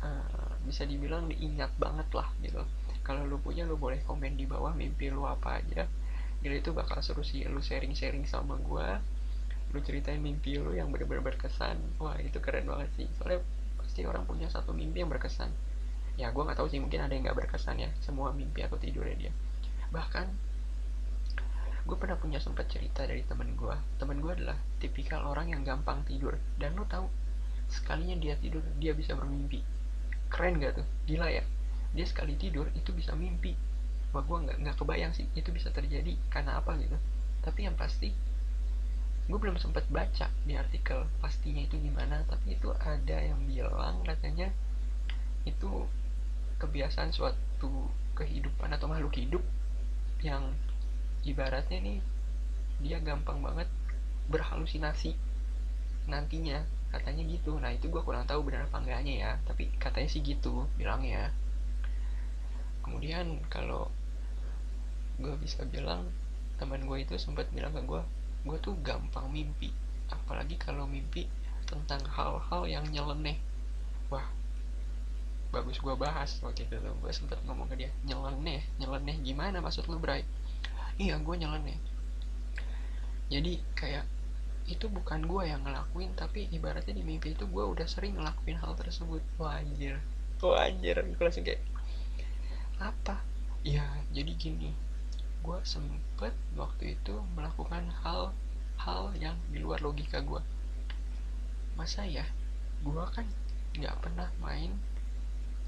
uh, 0.00 0.56
bisa 0.64 0.88
dibilang 0.88 1.28
diingat 1.28 1.70
banget 1.76 2.08
lah 2.16 2.28
gitu. 2.40 2.64
Kalau 3.04 3.26
lu 3.26 3.36
punya 3.42 3.66
lu 3.68 3.76
boleh 3.76 4.00
komen 4.06 4.34
di 4.40 4.48
bawah 4.48 4.72
mimpi 4.72 5.12
lu 5.12 5.28
apa 5.28 5.60
aja. 5.60 5.84
Jadi 6.40 6.54
itu 6.56 6.72
bakal 6.72 7.04
seru 7.04 7.20
sih 7.20 7.44
lu 7.44 7.60
sharing-sharing 7.60 8.24
sama 8.24 8.56
gue 8.56 8.88
lu 9.70 9.78
ceritain 9.86 10.18
mimpi 10.18 10.58
lu 10.58 10.74
yang 10.74 10.90
bener-bener 10.90 11.22
berkesan. 11.22 11.76
Wah 12.00 12.16
itu 12.18 12.40
keren 12.40 12.66
banget 12.66 12.90
sih. 12.96 13.06
Soalnya 13.20 13.44
pasti 13.76 14.02
orang 14.08 14.24
punya 14.24 14.48
satu 14.48 14.72
mimpi 14.72 15.04
yang 15.04 15.10
berkesan. 15.12 15.52
Ya 16.16 16.32
gue 16.32 16.42
nggak 16.42 16.58
tahu 16.58 16.68
sih 16.72 16.80
mungkin 16.80 17.04
ada 17.04 17.12
yang 17.12 17.28
nggak 17.28 17.38
berkesan 17.46 17.78
ya 17.78 17.90
semua 18.02 18.32
mimpi 18.32 18.64
atau 18.64 18.80
tidurnya 18.80 19.28
dia. 19.28 19.32
Bahkan 19.90 20.49
gue 21.80 21.96
pernah 21.96 22.16
punya 22.20 22.36
sempat 22.36 22.68
cerita 22.68 23.08
dari 23.08 23.24
temen 23.24 23.56
gue 23.56 23.76
temen 23.96 24.20
gue 24.20 24.32
adalah 24.36 24.56
tipikal 24.80 25.24
orang 25.24 25.52
yang 25.52 25.62
gampang 25.64 26.04
tidur. 26.04 26.36
Dan 26.60 26.76
lo 26.76 26.84
tahu 26.84 27.08
sekalinya 27.70 28.16
dia 28.18 28.34
tidur 28.36 28.64
dia 28.76 28.92
bisa 28.92 29.16
bermimpi. 29.16 29.64
Keren 30.30 30.60
gak 30.60 30.80
tuh? 30.82 30.86
Gila 31.08 31.28
ya. 31.30 31.44
Dia 31.96 32.06
sekali 32.06 32.36
tidur 32.36 32.68
itu 32.76 32.92
bisa 32.92 33.16
mimpi. 33.16 33.56
Wah 34.10 34.22
gue 34.26 34.38
nggak 34.42 34.58
nggak 34.62 34.76
kebayang 34.78 35.14
sih 35.14 35.26
itu 35.38 35.54
bisa 35.54 35.70
terjadi 35.70 36.18
karena 36.30 36.58
apa 36.58 36.74
gitu. 36.78 36.98
Tapi 37.42 37.66
yang 37.66 37.78
pasti 37.78 38.10
gue 39.30 39.38
belum 39.38 39.62
sempat 39.62 39.86
baca 39.86 40.26
di 40.42 40.58
artikel 40.58 41.06
pastinya 41.22 41.62
itu 41.62 41.78
gimana. 41.78 42.26
Tapi 42.26 42.58
itu 42.58 42.70
ada 42.76 43.16
yang 43.18 43.38
bilang 43.46 44.02
katanya 44.06 44.50
itu 45.48 45.86
kebiasaan 46.60 47.10
suatu 47.14 47.88
kehidupan 48.18 48.68
atau 48.76 48.86
makhluk 48.90 49.16
hidup 49.16 49.40
yang 50.20 50.52
ibaratnya 51.26 51.78
nih 51.80 51.98
dia 52.80 52.98
gampang 53.00 53.40
banget 53.44 53.68
berhalusinasi 54.32 55.16
nantinya. 56.08 56.64
Katanya 56.90 57.22
gitu. 57.22 57.54
Nah 57.62 57.70
itu 57.70 57.86
gue 57.86 58.02
kurang 58.02 58.26
tahu 58.26 58.42
benar 58.42 58.66
apa 58.66 58.82
enggaknya 58.82 59.14
ya. 59.14 59.32
Tapi 59.46 59.70
katanya 59.78 60.10
sih 60.10 60.22
gitu 60.26 60.66
bilangnya 60.74 61.30
kemudian 62.90 63.38
kalau 63.46 63.86
gue 65.22 65.30
bisa 65.38 65.62
bilang 65.68 66.10
teman 66.58 66.82
gue 66.84 66.98
itu 66.98 67.14
sempat 67.20 67.46
bilang 67.54 67.70
ke 67.70 67.86
gue 67.86 68.02
gue 68.48 68.58
tuh 68.58 68.74
gampang 68.82 69.30
mimpi. 69.30 69.70
Apalagi 70.10 70.58
kalau 70.58 70.90
mimpi 70.90 71.30
tentang 71.70 72.02
hal-hal 72.10 72.66
yang 72.66 72.82
nyeleneh. 72.90 73.38
Wah 74.10 74.26
bagus 75.54 75.78
gue 75.78 75.94
bahas 75.94 76.42
waktu 76.42 76.66
itu 76.66 76.74
gue 76.82 77.12
sempet 77.14 77.38
ngomong 77.46 77.70
ke 77.70 77.86
dia 77.86 77.90
nyeleneh? 78.02 78.66
Nyeleneh 78.82 79.16
gimana 79.22 79.62
maksud 79.62 79.86
lu 79.86 80.02
Bray 80.02 80.26
iya 80.96 81.14
gue 81.20 81.34
nyeleneh 81.36 81.78
jadi 83.30 83.62
kayak 83.78 84.04
itu 84.70 84.86
bukan 84.86 85.26
gue 85.26 85.50
yang 85.50 85.62
ngelakuin 85.66 86.14
tapi 86.14 86.46
ibaratnya 86.50 86.94
di 86.94 87.02
mimpi 87.06 87.34
itu 87.34 87.46
gue 87.46 87.64
udah 87.66 87.86
sering 87.90 88.14
ngelakuin 88.18 88.58
hal 88.58 88.78
tersebut. 88.78 89.18
Wah 89.38 89.58
anjir. 89.58 89.98
Gue 90.38 91.22
langsung 91.22 91.42
kayak 91.42 91.62
apa? 92.78 93.18
Ya 93.66 93.86
jadi 94.14 94.30
gini. 94.34 94.74
Gue 95.42 95.58
sempet 95.66 96.34
waktu 96.54 96.98
itu 96.98 97.18
melakukan 97.34 97.90
hal-hal 98.02 99.02
yang 99.18 99.34
di 99.50 99.58
luar 99.58 99.82
logika 99.82 100.22
gue 100.22 100.42
masa 101.74 102.06
ya? 102.06 102.26
Gue 102.82 103.02
kan 103.10 103.26
nggak 103.74 103.94
pernah 104.02 104.30
main 104.42 104.74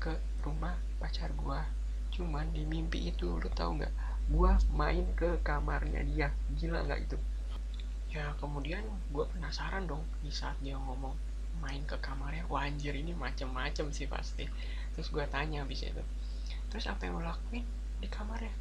ke 0.03 0.19
rumah 0.43 0.75
pacar 0.99 1.31
gua. 1.39 1.63
Cuman 2.11 2.51
di 2.51 2.67
mimpi 2.67 3.11
itu 3.11 3.39
lu 3.39 3.51
tau 3.55 3.71
nggak 3.71 3.95
gua 4.31 4.59
main 4.75 5.07
ke 5.17 5.41
kamarnya 5.43 6.03
dia. 6.07 6.29
Gila 6.55 6.85
nggak 6.87 7.01
itu? 7.09 7.17
Ya 8.13 8.37
kemudian 8.39 8.85
gua 9.11 9.25
penasaran 9.31 9.89
dong 9.89 10.05
di 10.21 10.29
saat 10.29 10.55
dia 10.61 10.77
ngomong 10.77 11.17
main 11.61 11.85
ke 11.85 11.97
kamarnya 12.01 12.49
wah 12.49 12.65
anjir 12.65 12.93
ini 12.93 13.17
macem-macem 13.17 13.89
sih 13.91 14.07
pasti. 14.07 14.47
Terus 14.93 15.09
gua 15.09 15.25
tanya 15.27 15.65
abis 15.67 15.89
itu 15.89 16.05
terus 16.73 16.89
apa 16.89 17.05
yang 17.05 17.21
lo 17.21 17.29
lakuin 17.29 17.69
di 18.01 18.09
kamarnya? 18.09 18.53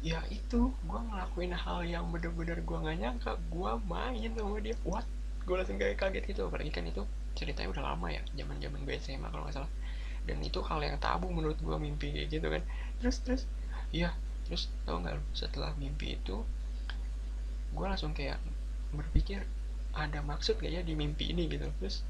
Ya 0.00 0.24
itu 0.32 0.72
gua 0.88 1.04
ngelakuin 1.04 1.52
hal 1.52 1.84
yang 1.84 2.08
bener-bener 2.08 2.58
gua 2.64 2.80
nggak 2.80 2.98
nyangka. 2.98 3.32
Gua 3.52 3.76
main 3.84 4.32
sama 4.32 4.58
dia. 4.60 4.76
What? 4.88 5.04
Gue 5.42 5.58
langsung 5.58 5.78
kayak 5.78 5.98
kaget 5.98 6.24
gitu. 6.32 6.46
Apalagi 6.46 6.70
kan 6.70 6.86
itu 6.86 7.02
ceritanya 7.34 7.68
udah 7.72 7.82
lama 7.92 8.06
ya 8.12 8.22
zaman 8.36 8.60
zaman 8.60 8.84
gue 8.84 8.94
SMA 9.00 9.28
kalau 9.28 9.44
nggak 9.46 9.56
salah. 9.58 9.70
Dan 10.22 10.38
itu 10.38 10.62
hal 10.62 10.78
yang 10.80 10.96
tabu 11.02 11.28
menurut 11.34 11.58
gue 11.58 11.76
mimpi 11.76 12.14
kayak 12.14 12.28
gitu 12.30 12.46
kan. 12.46 12.62
Terus 13.02 13.16
terus 13.26 13.42
iya 13.90 14.14
terus 14.46 14.68
tau 14.84 14.98
nggak 14.98 15.18
setelah 15.32 15.72
mimpi 15.78 16.18
itu 16.18 16.42
gue 17.72 17.86
langsung 17.88 18.12
kayak 18.12 18.36
berpikir 18.92 19.48
ada 19.92 20.20
maksud 20.24 20.60
gak 20.60 20.72
ya 20.72 20.80
di 20.84 20.96
mimpi 20.96 21.32
ini 21.32 21.48
gitu. 21.48 21.68
Terus 21.80 22.04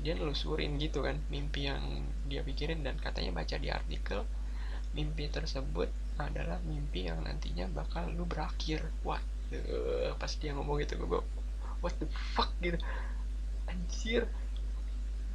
dia 0.00 0.12
nelusurin 0.16 0.76
gitu 0.76 1.04
kan 1.04 1.16
mimpi 1.30 1.70
yang 1.70 2.04
dia 2.28 2.44
pikirin 2.44 2.82
dan 2.84 2.98
katanya 2.98 3.40
baca 3.40 3.56
di 3.56 3.70
artikel 3.70 4.26
mimpi 4.92 5.30
tersebut 5.30 5.88
adalah 6.20 6.60
mimpi 6.62 7.08
yang 7.08 7.24
nantinya 7.24 7.68
bakal 7.72 8.08
lu 8.12 8.28
berakhir. 8.28 8.84
What 9.04 9.24
uh, 9.52 10.12
pas 10.16 10.32
dia 10.36 10.52
ngomong 10.52 10.80
gitu 10.84 11.00
gue 11.00 11.22
what 11.80 11.94
the 12.00 12.08
fuck? 12.36 12.52
Gitu. 12.60 12.76
Anjir. 13.68 14.28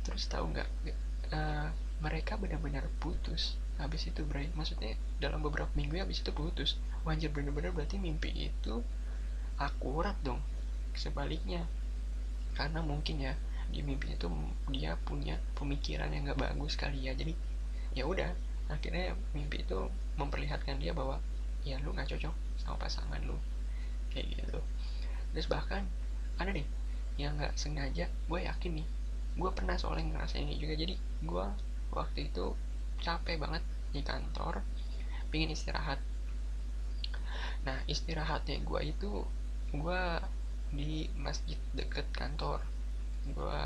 Terus 0.05 0.25
tahu 0.29 0.53
nggak 0.53 0.69
uh, 1.33 1.69
mereka 1.99 2.39
benar-benar 2.39 2.87
putus 3.01 3.59
habis 3.79 4.11
itu 4.11 4.21
Bray 4.27 4.51
maksudnya 4.53 4.99
dalam 5.23 5.39
beberapa 5.39 5.71
minggu 5.73 5.97
ya 5.97 6.03
habis 6.03 6.19
itu 6.19 6.35
putus. 6.35 6.75
Wajar 7.07 7.31
benar-benar 7.31 7.71
berarti 7.71 7.95
mimpi 7.95 8.51
itu 8.51 8.83
akurat 9.55 10.19
dong 10.21 10.43
sebaliknya. 10.93 11.63
Karena 12.53 12.83
mungkin 12.83 13.23
ya 13.23 13.33
di 13.71 13.79
mimpi 13.79 14.13
itu 14.13 14.27
dia 14.69 14.99
punya 15.07 15.39
pemikiran 15.55 16.11
yang 16.11 16.27
gak 16.27 16.39
bagus 16.43 16.75
kali 16.75 17.07
ya. 17.07 17.15
Jadi 17.15 17.33
ya 17.95 18.03
udah 18.03 18.29
akhirnya 18.69 19.15
mimpi 19.31 19.63
itu 19.63 19.89
memperlihatkan 20.19 20.77
dia 20.77 20.93
bahwa 20.93 21.17
ya 21.65 21.81
lu 21.81 21.95
nggak 21.95 22.11
cocok 22.11 22.35
sama 22.59 22.75
pasangan 22.77 23.23
lu. 23.23 23.39
Kayak 24.11 24.37
gitu. 24.37 24.59
Terus 25.33 25.47
bahkan 25.47 25.87
ada 26.35 26.51
nih 26.51 26.67
yang 27.19 27.35
nggak 27.35 27.55
sengaja 27.59 28.07
gue 28.07 28.39
yakin 28.39 28.79
nih 28.79 28.87
gue 29.35 29.51
pernah 29.51 29.75
soalnya 29.75 30.15
ngerasain 30.15 30.47
ini 30.47 30.55
juga 30.55 30.73
jadi 30.79 30.95
gue 30.99 31.45
waktu 31.91 32.31
itu 32.31 32.55
capek 33.01 33.39
banget 33.39 33.63
di 33.89 34.01
kantor 34.05 34.61
pingin 35.29 35.53
istirahat. 35.53 36.01
Nah 37.65 37.77
istirahatnya 37.85 38.61
gue 38.65 38.81
itu 38.85 39.23
gue 39.73 40.01
di 40.73 41.09
masjid 41.17 41.57
deket 41.73 42.09
kantor. 42.13 42.61
Gue 43.29 43.61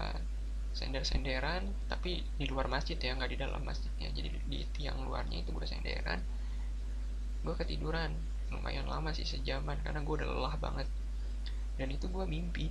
sender-senderan 0.73 1.69
tapi 1.85 2.25
di 2.35 2.49
luar 2.49 2.65
masjid 2.65 2.97
ya 2.97 3.15
nggak 3.15 3.31
di 3.31 3.39
dalam 3.39 3.63
masjidnya. 3.63 4.11
Jadi 4.11 4.29
di 4.47 4.59
tiang 4.75 5.03
luarnya 5.07 5.43
itu 5.43 5.55
gue 5.55 5.65
senderan. 5.67 6.19
Gue 7.43 7.55
ketiduran 7.55 8.11
lumayan 8.53 8.85
lama 8.85 9.09
sih 9.15 9.25
sejaman 9.25 9.81
karena 9.81 10.03
gue 10.03 10.15
udah 10.23 10.29
lelah 10.29 10.55
banget. 10.59 10.87
Dan 11.79 11.89
itu 11.89 12.05
gue 12.11 12.25
mimpi. 12.27 12.69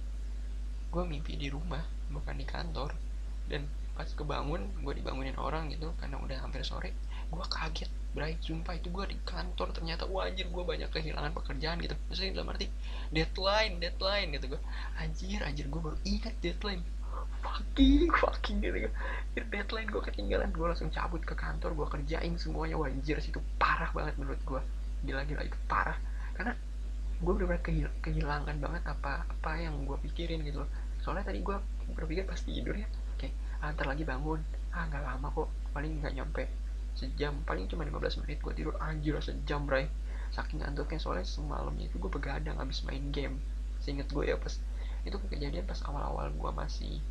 Gue 0.92 1.04
mimpi 1.08 1.34
di 1.40 1.48
rumah 1.48 1.82
bukan 2.12 2.36
di 2.36 2.46
kantor. 2.46 2.92
Dan 3.48 3.66
pas 4.02 4.10
kebangun 4.18 4.66
gue 4.82 4.94
dibangunin 4.98 5.38
orang 5.38 5.70
gitu 5.70 5.94
karena 6.02 6.18
udah 6.18 6.42
hampir 6.42 6.66
sore 6.66 6.90
gue 7.30 7.44
kaget 7.46 7.90
Bray, 8.12 8.36
sumpah 8.44 8.76
itu 8.76 8.92
gue 8.92 9.08
di 9.08 9.16
kantor 9.24 9.72
ternyata 9.72 10.04
wah 10.04 10.28
gue 10.28 10.64
banyak 10.68 10.92
kehilangan 10.92 11.32
pekerjaan 11.32 11.80
gitu. 11.80 11.96
Maksudnya 12.12 12.36
dalam 12.36 12.52
arti 12.52 12.68
deadline 13.08 13.80
deadline 13.80 14.36
gitu 14.36 14.52
gue 14.52 14.60
anjir 15.00 15.40
anjir 15.40 15.64
gue 15.64 15.80
baru 15.80 15.96
ingat 16.04 16.36
deadline. 16.44 16.84
Fucking 17.40 18.12
fucking 18.12 18.60
gitu 18.60 18.84
kan 18.84 18.92
deadline 19.48 19.88
gue 19.88 20.02
ketinggalan 20.04 20.52
gue 20.52 20.66
langsung 20.68 20.92
cabut 20.92 21.24
ke 21.24 21.32
kantor 21.32 21.72
gue 21.72 21.86
kerjain 21.88 22.36
semuanya. 22.36 22.76
Wah 22.76 22.92
anjir 22.92 23.16
itu 23.16 23.40
parah 23.56 23.88
banget 23.96 24.12
menurut 24.20 24.40
gue 24.44 24.60
gila-gila 25.08 25.48
itu 25.48 25.56
parah. 25.64 25.96
Karena 26.36 26.52
gue 27.16 27.32
benar-benar 27.32 27.64
kehil 27.64 27.88
kehilangan 28.04 28.60
banget 28.60 28.82
apa 28.92 29.24
apa 29.24 29.50
yang 29.56 29.88
gue 29.88 29.96
pikirin 30.04 30.44
gitu 30.44 30.60
loh. 30.60 30.70
Soalnya 31.00 31.32
tadi 31.32 31.40
gue 31.40 31.56
berpikir 31.96 32.28
pas 32.28 32.36
tidur 32.44 32.76
ya 32.76 32.84
antar 33.62 33.86
lagi 33.86 34.02
bangun. 34.02 34.42
Ah 34.74 34.90
nggak 34.90 35.04
lama 35.06 35.28
kok. 35.30 35.48
Paling 35.70 36.02
nggak 36.02 36.14
nyampe 36.18 36.44
sejam. 36.98 37.38
Paling 37.46 37.70
cuma 37.70 37.86
15 37.86 38.26
menit 38.26 38.38
gue 38.42 38.52
tidur. 38.52 38.74
Anjir 38.82 39.16
sejam 39.22 39.64
bray. 39.64 39.86
Saking 40.34 40.64
ngantuknya 40.64 40.98
soalnya 40.98 41.26
semalamnya 41.28 41.86
itu 41.86 41.96
gue 42.02 42.10
begadang 42.10 42.58
habis 42.58 42.82
main 42.82 43.14
game. 43.14 43.38
Seinget 43.78 44.10
gue 44.10 44.26
ya 44.26 44.36
pas 44.36 44.52
itu 45.02 45.16
kejadian 45.30 45.66
pas 45.66 45.78
awal-awal 45.82 46.30
gue 46.30 46.50
masih 46.54 47.02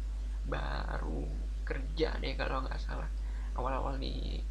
baru 0.48 1.28
kerja 1.68 2.18
deh 2.20 2.34
kalau 2.36 2.66
nggak 2.66 2.82
salah. 2.82 3.08
Awal-awal 3.56 4.00
di 4.02 4.42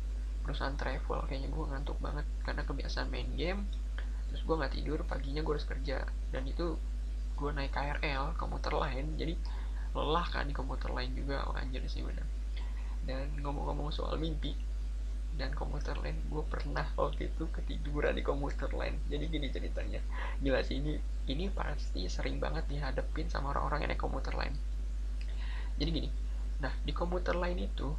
perusahaan 0.40 0.74
travel 0.74 1.28
kayaknya 1.28 1.52
gue 1.52 1.64
ngantuk 1.68 1.98
banget 2.00 2.26
karena 2.46 2.62
kebiasaan 2.64 3.08
main 3.12 3.28
game. 3.36 3.68
Terus 4.30 4.42
gue 4.46 4.54
nggak 4.54 4.72
tidur 4.78 4.98
paginya 5.04 5.42
gue 5.42 5.54
harus 5.58 5.66
kerja. 5.66 6.06
Dan 6.30 6.46
itu 6.46 6.78
gue 7.34 7.50
naik 7.50 7.72
KRL 7.74 8.38
komuter 8.38 8.72
lain. 8.76 9.18
Jadi 9.18 9.34
lelah 9.94 10.26
kan 10.30 10.46
di 10.46 10.54
komuter 10.54 10.90
lain 10.94 11.10
juga 11.18 11.46
oh, 11.50 11.54
anjir 11.56 11.82
sih 11.90 12.02
bener. 12.06 12.26
Dan 13.02 13.42
ngomong-ngomong 13.42 13.90
soal 13.90 14.20
mimpi 14.20 14.54
dan 15.38 15.54
komuter 15.54 15.94
lain 16.02 16.18
gue 16.26 16.42
pernah 16.44 16.84
waktu 16.98 17.30
itu 17.30 17.46
ketiduran 17.48 18.14
di 18.14 18.22
komuter 18.24 18.70
lain. 18.74 18.98
Jadi 19.06 19.24
gini 19.30 19.46
ceritanya 19.48 20.00
gila 20.42 20.60
sih 20.60 20.82
ini 20.82 20.98
ini 21.30 21.46
pasti 21.50 22.04
sering 22.10 22.42
banget 22.42 22.66
dihadapin 22.66 23.30
sama 23.30 23.54
orang-orang 23.54 23.86
yang 23.86 23.90
naik 23.94 24.02
komuter 24.02 24.34
lain. 24.34 24.54
Jadi 25.78 25.90
gini 25.90 26.10
nah 26.60 26.72
di 26.84 26.92
komuter 26.92 27.32
lain 27.40 27.56
itu 27.56 27.96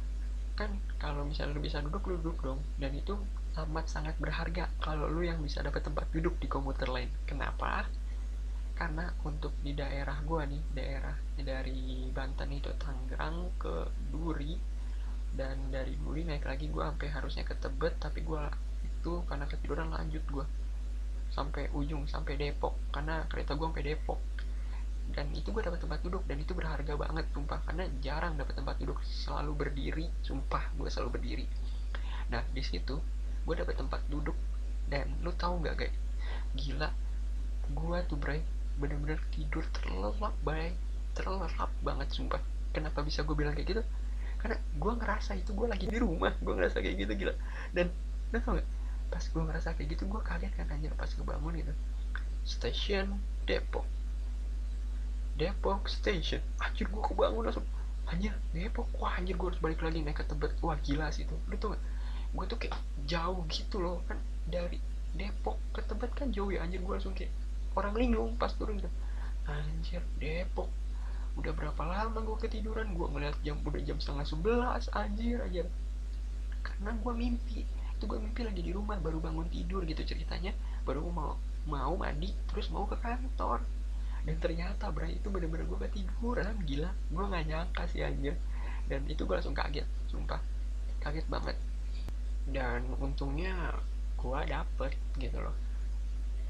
kan 0.54 0.70
kalau 1.02 1.26
misalnya 1.26 1.58
lu 1.58 1.62
bisa 1.64 1.82
duduk 1.82 2.04
lu 2.06 2.14
duduk 2.20 2.38
dong. 2.44 2.60
Dan 2.78 2.94
itu 2.94 3.16
amat 3.58 3.88
sangat 3.88 4.16
berharga 4.16 4.68
kalau 4.80 5.08
lu 5.08 5.24
yang 5.24 5.40
bisa 5.40 5.60
dapat 5.60 5.84
tempat 5.84 6.08
duduk 6.12 6.36
di 6.38 6.48
komuter 6.48 6.88
lain. 6.88 7.08
Kenapa 7.24 7.88
karena 8.82 9.14
untuk 9.22 9.54
di 9.62 9.78
daerah 9.78 10.18
gua 10.26 10.42
nih 10.42 10.58
daerah 10.74 11.14
dari 11.38 12.10
Banten 12.10 12.50
itu 12.50 12.66
Tangerang 12.74 13.54
ke 13.54 13.86
Duri. 14.10 14.58
Dan 15.30 15.70
dari 15.70 15.94
Duri 15.94 16.26
naik 16.26 16.42
lagi 16.42 16.66
gue 16.66 16.82
sampai 16.82 17.08
harusnya 17.08 17.46
ke 17.46 17.54
Tebet 17.56 17.96
tapi 18.02 18.26
gue 18.26 18.42
itu 18.82 19.22
karena 19.24 19.46
ketiduran 19.46 19.88
lanjut 19.94 20.20
gue 20.28 20.44
sampai 21.32 21.72
ujung 21.72 22.04
sampai 22.04 22.36
Depok 22.36 22.76
karena 22.92 23.24
kereta 23.30 23.54
gue 23.54 23.64
sampai 23.70 23.86
Depok. 23.86 24.18
Dan 25.14 25.30
itu 25.30 25.54
gue 25.54 25.62
dapat 25.62 25.78
tempat 25.78 26.02
duduk 26.02 26.26
dan 26.26 26.42
itu 26.42 26.50
berharga 26.50 26.98
banget 26.98 27.30
sumpah. 27.30 27.62
Karena 27.62 27.86
jarang 28.02 28.34
dapat 28.34 28.58
tempat 28.58 28.82
duduk 28.82 28.98
selalu 29.06 29.62
berdiri 29.62 30.10
sumpah 30.26 30.74
gue 30.74 30.90
selalu 30.90 31.22
berdiri. 31.22 31.46
Nah 32.34 32.42
di 32.50 32.66
situ 32.66 32.98
gue 33.46 33.54
dapat 33.54 33.78
tempat 33.78 34.02
duduk. 34.10 34.34
Dan 34.90 35.22
lu 35.22 35.30
tahu 35.38 35.62
nggak 35.62 35.86
guys? 35.86 35.94
Gila 36.58 36.90
gue 37.72 37.98
tuh 38.10 38.18
bray 38.18 38.42
bener-bener 38.80 39.20
tidur 39.32 39.64
terlelap 39.76 40.34
bay. 40.44 40.72
Terlelap 41.12 41.70
banget 41.84 42.08
sumpah. 42.12 42.40
Kenapa 42.72 43.04
bisa 43.04 43.20
gue 43.20 43.36
bilang 43.36 43.52
kayak 43.52 43.68
gitu? 43.68 43.82
Karena 44.40 44.56
gue 44.58 44.92
ngerasa 44.98 45.38
itu 45.38 45.52
gue 45.52 45.68
lagi 45.68 45.86
di 45.86 45.98
rumah. 46.00 46.32
Gue 46.40 46.56
ngerasa 46.56 46.80
kayak 46.80 46.96
gitu 46.98 47.12
gila. 47.14 47.34
Dan 47.70 47.92
lo 48.32 48.38
tau 48.40 48.56
gak 48.56 48.68
pas 49.12 49.20
gue 49.28 49.42
ngerasa 49.44 49.68
kayak 49.76 49.88
gitu 49.92 50.08
gue 50.08 50.20
kaget 50.24 50.52
kan 50.56 50.66
anjir 50.72 50.88
pas 50.96 51.10
kebangun 51.12 51.52
gitu. 51.60 51.72
Stasiun 52.48 53.20
Depok. 53.44 53.84
Depok 55.36 55.84
Station. 55.86 56.40
Anjir 56.58 56.88
gue 56.88 57.02
kebangun 57.04 57.44
langsung. 57.44 57.66
Anjir 58.08 58.32
Depok. 58.56 58.88
Wah 58.96 59.20
anjir 59.20 59.36
gue 59.36 59.52
harus 59.52 59.60
balik 59.60 59.84
lagi 59.84 60.00
naik 60.00 60.20
ke 60.20 60.24
Tebet. 60.24 60.56
Wah 60.64 60.80
gila 60.80 61.12
sih 61.12 61.28
itu. 61.28 61.36
Lo 61.46 61.54
tau 61.60 61.76
gak 61.76 61.82
gue 62.32 62.44
tuh 62.48 62.58
kayak 62.58 62.74
jauh 63.04 63.44
gitu 63.52 63.84
loh. 63.84 64.00
Kan 64.08 64.16
dari 64.48 64.80
Depok 65.12 65.60
ke 65.76 65.84
Tebet 65.84 66.10
kan 66.16 66.32
jauh 66.32 66.48
ya 66.48 66.64
anjir. 66.64 66.80
Gue 66.80 66.96
langsung 66.96 67.12
kayak 67.12 67.30
orang 67.76 67.94
linglung 67.96 68.36
pas 68.36 68.52
turun 68.54 68.78
gitu 68.78 68.90
anjir 69.48 70.02
Depok. 70.22 70.70
Udah 71.34 71.52
berapa 71.56 71.82
lama 71.82 72.20
gue 72.22 72.38
ketiduran? 72.44 72.92
Gue 72.92 73.08
ngeliat 73.08 73.36
jam 73.42 73.58
udah 73.64 73.82
jam 73.82 73.98
setengah 73.98 74.26
sebelas 74.28 74.86
anjir 74.92 75.40
aja 75.42 75.64
karena 76.62 76.94
gue 76.94 77.12
mimpi. 77.14 77.66
Itu 77.98 78.06
gue 78.06 78.18
mimpi 78.22 78.46
lagi 78.46 78.62
di 78.62 78.70
rumah 78.70 78.98
baru 79.00 79.18
bangun 79.18 79.48
tidur 79.50 79.82
gitu 79.82 80.02
ceritanya. 80.06 80.54
Baru 80.86 81.08
mau 81.10 81.38
mau 81.66 81.94
mandi 81.98 82.30
terus 82.50 82.70
mau 82.70 82.86
ke 82.86 82.94
kantor. 83.00 83.64
Dan 84.22 84.38
ternyata 84.38 84.94
bro 84.94 85.10
itu 85.10 85.26
bener-bener 85.26 85.66
gue 85.66 85.78
ketiduran 85.90 86.54
gila. 86.62 86.90
Gue 87.10 87.24
nggak 87.26 87.44
nyangka 87.50 87.82
sih 87.90 88.06
anjir. 88.06 88.38
Dan 88.86 89.08
itu 89.10 89.26
gue 89.26 89.34
langsung 89.34 89.56
kaget 89.56 89.86
sumpah. 90.06 90.38
Kaget 91.02 91.26
banget. 91.26 91.56
Dan 92.46 92.86
untungnya 93.02 93.74
gue 94.14 94.38
dapet 94.46 94.94
gitu 95.18 95.42
loh 95.42 95.71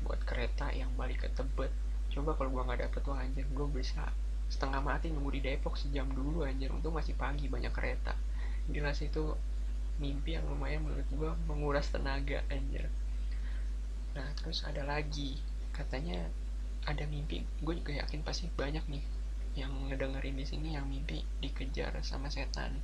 buat 0.02 0.20
kereta 0.26 0.68
yang 0.74 0.90
balik 0.98 1.24
ke 1.24 1.28
Tebet. 1.32 1.70
Coba 2.12 2.36
kalau 2.36 2.52
gue 2.52 2.62
nggak 2.62 2.80
dapet 2.84 3.00
tuh 3.00 3.16
anjir 3.16 3.46
gue 3.48 3.66
bisa 3.72 4.04
setengah 4.52 4.84
mati 4.84 5.08
nunggu 5.08 5.32
di 5.32 5.40
Depok 5.40 5.80
sejam 5.80 6.06
dulu 6.12 6.44
anjir. 6.44 6.68
Untung 6.68 6.92
masih 6.92 7.16
pagi 7.16 7.48
banyak 7.48 7.72
kereta. 7.72 8.12
Jelas 8.68 9.00
itu 9.00 9.32
mimpi 9.96 10.36
yang 10.36 10.44
lumayan 10.50 10.84
menurut 10.84 11.08
gue 11.08 11.30
menguras 11.48 11.88
tenaga 11.88 12.44
anjir. 12.52 12.90
Nah 14.12 14.28
terus 14.36 14.66
ada 14.68 14.84
lagi. 14.84 15.40
Katanya 15.72 16.28
ada 16.84 17.06
mimpi 17.08 17.46
gue 17.62 17.74
juga 17.78 17.94
yakin 18.02 18.26
pasti 18.26 18.50
banyak 18.52 18.82
nih 18.90 19.04
yang 19.54 19.70
ngedengerin 19.88 20.34
di 20.34 20.46
sini 20.48 20.68
yang 20.74 20.88
mimpi 20.88 21.22
dikejar 21.40 21.94
sama 22.04 22.28
setan. 22.28 22.76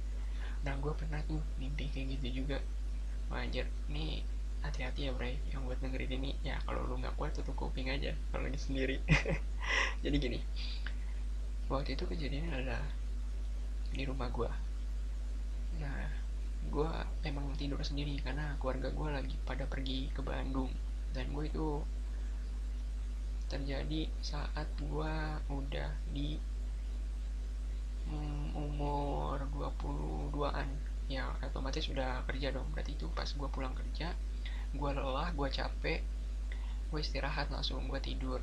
Nah 0.64 0.74
gue 0.80 0.92
pernah 0.94 1.20
tuh 1.26 1.40
mimpi 1.60 1.90
kayak 1.92 2.18
gitu 2.18 2.44
juga. 2.44 2.58
Wah, 3.28 3.44
anjir 3.44 3.68
ini 3.92 4.24
hati-hati 4.62 5.08
ya 5.08 5.12
Bray. 5.14 5.38
Yang 5.50 5.60
buat 5.66 5.78
dengerin 5.82 6.12
ini 6.18 6.30
ya 6.46 6.58
kalau 6.66 6.86
lu 6.86 6.98
nggak 6.98 7.14
kuat 7.14 7.34
tutup 7.34 7.54
kuping 7.54 7.90
aja 7.90 8.14
kalau 8.30 8.46
lagi 8.46 8.58
sendiri. 8.58 8.98
Jadi 10.04 10.16
gini 10.18 10.40
waktu 11.68 11.94
itu 11.94 12.04
kejadiannya 12.08 12.52
adalah 12.64 12.84
di 13.92 14.02
rumah 14.08 14.28
gue 14.32 14.50
nah 15.78 16.08
gue 16.68 16.90
emang 17.24 17.54
tidur 17.54 17.80
sendiri 17.80 18.18
karena 18.20 18.56
keluarga 18.58 18.90
gue 18.90 19.08
lagi 19.08 19.36
pada 19.46 19.64
pergi 19.64 20.10
ke 20.10 20.20
Bandung. 20.20 20.68
Dan 21.14 21.32
gue 21.32 21.48
itu 21.48 21.80
terjadi 23.48 24.10
saat 24.20 24.68
gue 24.76 25.14
udah 25.48 25.90
di 26.12 26.36
mm, 28.10 28.52
umur 28.52 29.40
22an 29.54 30.68
ya 31.08 31.32
otomatis 31.40 31.88
sudah 31.88 32.26
kerja 32.28 32.52
dong. 32.52 32.68
Berarti 32.74 32.98
itu 32.98 33.08
pas 33.16 33.30
gue 33.30 33.48
pulang 33.48 33.72
kerja 33.72 34.12
gue 34.76 34.90
lelah 34.92 35.32
gue 35.32 35.48
capek 35.48 36.00
gue 36.88 37.00
istirahat 37.00 37.52
langsung 37.52 37.84
gue 37.88 38.00
tidur. 38.00 38.40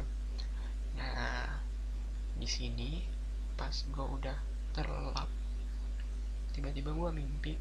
Nah 0.97 1.61
di 2.37 2.45
sini 2.49 3.05
pas 3.57 3.73
gue 3.73 4.05
udah 4.05 4.37
terlelap 4.75 5.29
tiba-tiba 6.53 6.91
gue 6.91 7.09
mimpi 7.13 7.53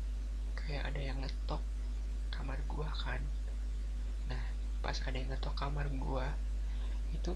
kayak 0.57 0.93
ada 0.93 1.01
yang 1.01 1.19
ngetok 1.21 1.61
kamar 2.33 2.61
gue 2.65 2.89
kan. 3.05 3.21
Nah 4.29 4.43
pas 4.81 4.97
ada 5.01 5.17
yang 5.17 5.29
ngetok 5.33 5.55
kamar 5.57 5.89
gue 5.89 6.27
itu 7.17 7.33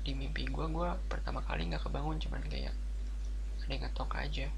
di 0.00 0.12
mimpi 0.16 0.48
gue 0.48 0.66
gue 0.68 0.88
pertama 1.08 1.44
kali 1.44 1.68
nggak 1.68 1.84
kebangun 1.84 2.16
cuman 2.16 2.40
kayak 2.48 2.72
ada 3.60 3.72
yang 3.72 3.82
ngetok 3.84 4.10
aja. 4.16 4.48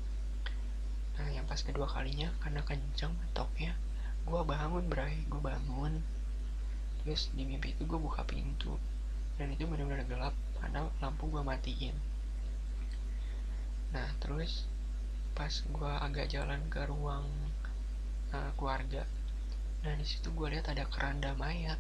Nah 1.19 1.29
yang 1.31 1.47
pas 1.47 1.59
kedua 1.63 1.87
kalinya 1.87 2.31
karena 2.43 2.63
kenceng 2.67 3.15
ngetoknya 3.19 3.75
gue 4.27 4.43
bangun 4.43 4.85
bray. 4.87 5.27
Gue 5.27 5.41
bangun. 5.43 6.03
Terus 7.03 7.31
di 7.35 7.43
mimpi 7.43 7.75
itu 7.75 7.83
gue 7.85 7.99
buka 7.99 8.23
pintu. 8.23 8.79
Dan 9.37 9.53
itu 9.55 9.67
benar-benar 9.67 10.07
gelap 10.07 10.35
karena 10.63 10.87
lampu 11.03 11.27
gue 11.27 11.43
matiin. 11.43 11.97
Nah 13.93 14.09
terus 14.23 14.65
pas 15.33 15.51
gue 15.51 15.93
agak 16.01 16.29
jalan 16.29 16.61
ke 16.69 16.85
ruang 16.85 17.25
uh, 18.37 18.53
keluarga 18.61 19.09
nah 19.83 19.99
di 19.99 20.07
situ 20.07 20.31
gue 20.31 20.47
lihat 20.47 20.71
ada 20.71 20.87
keranda 20.87 21.35
mayat. 21.35 21.79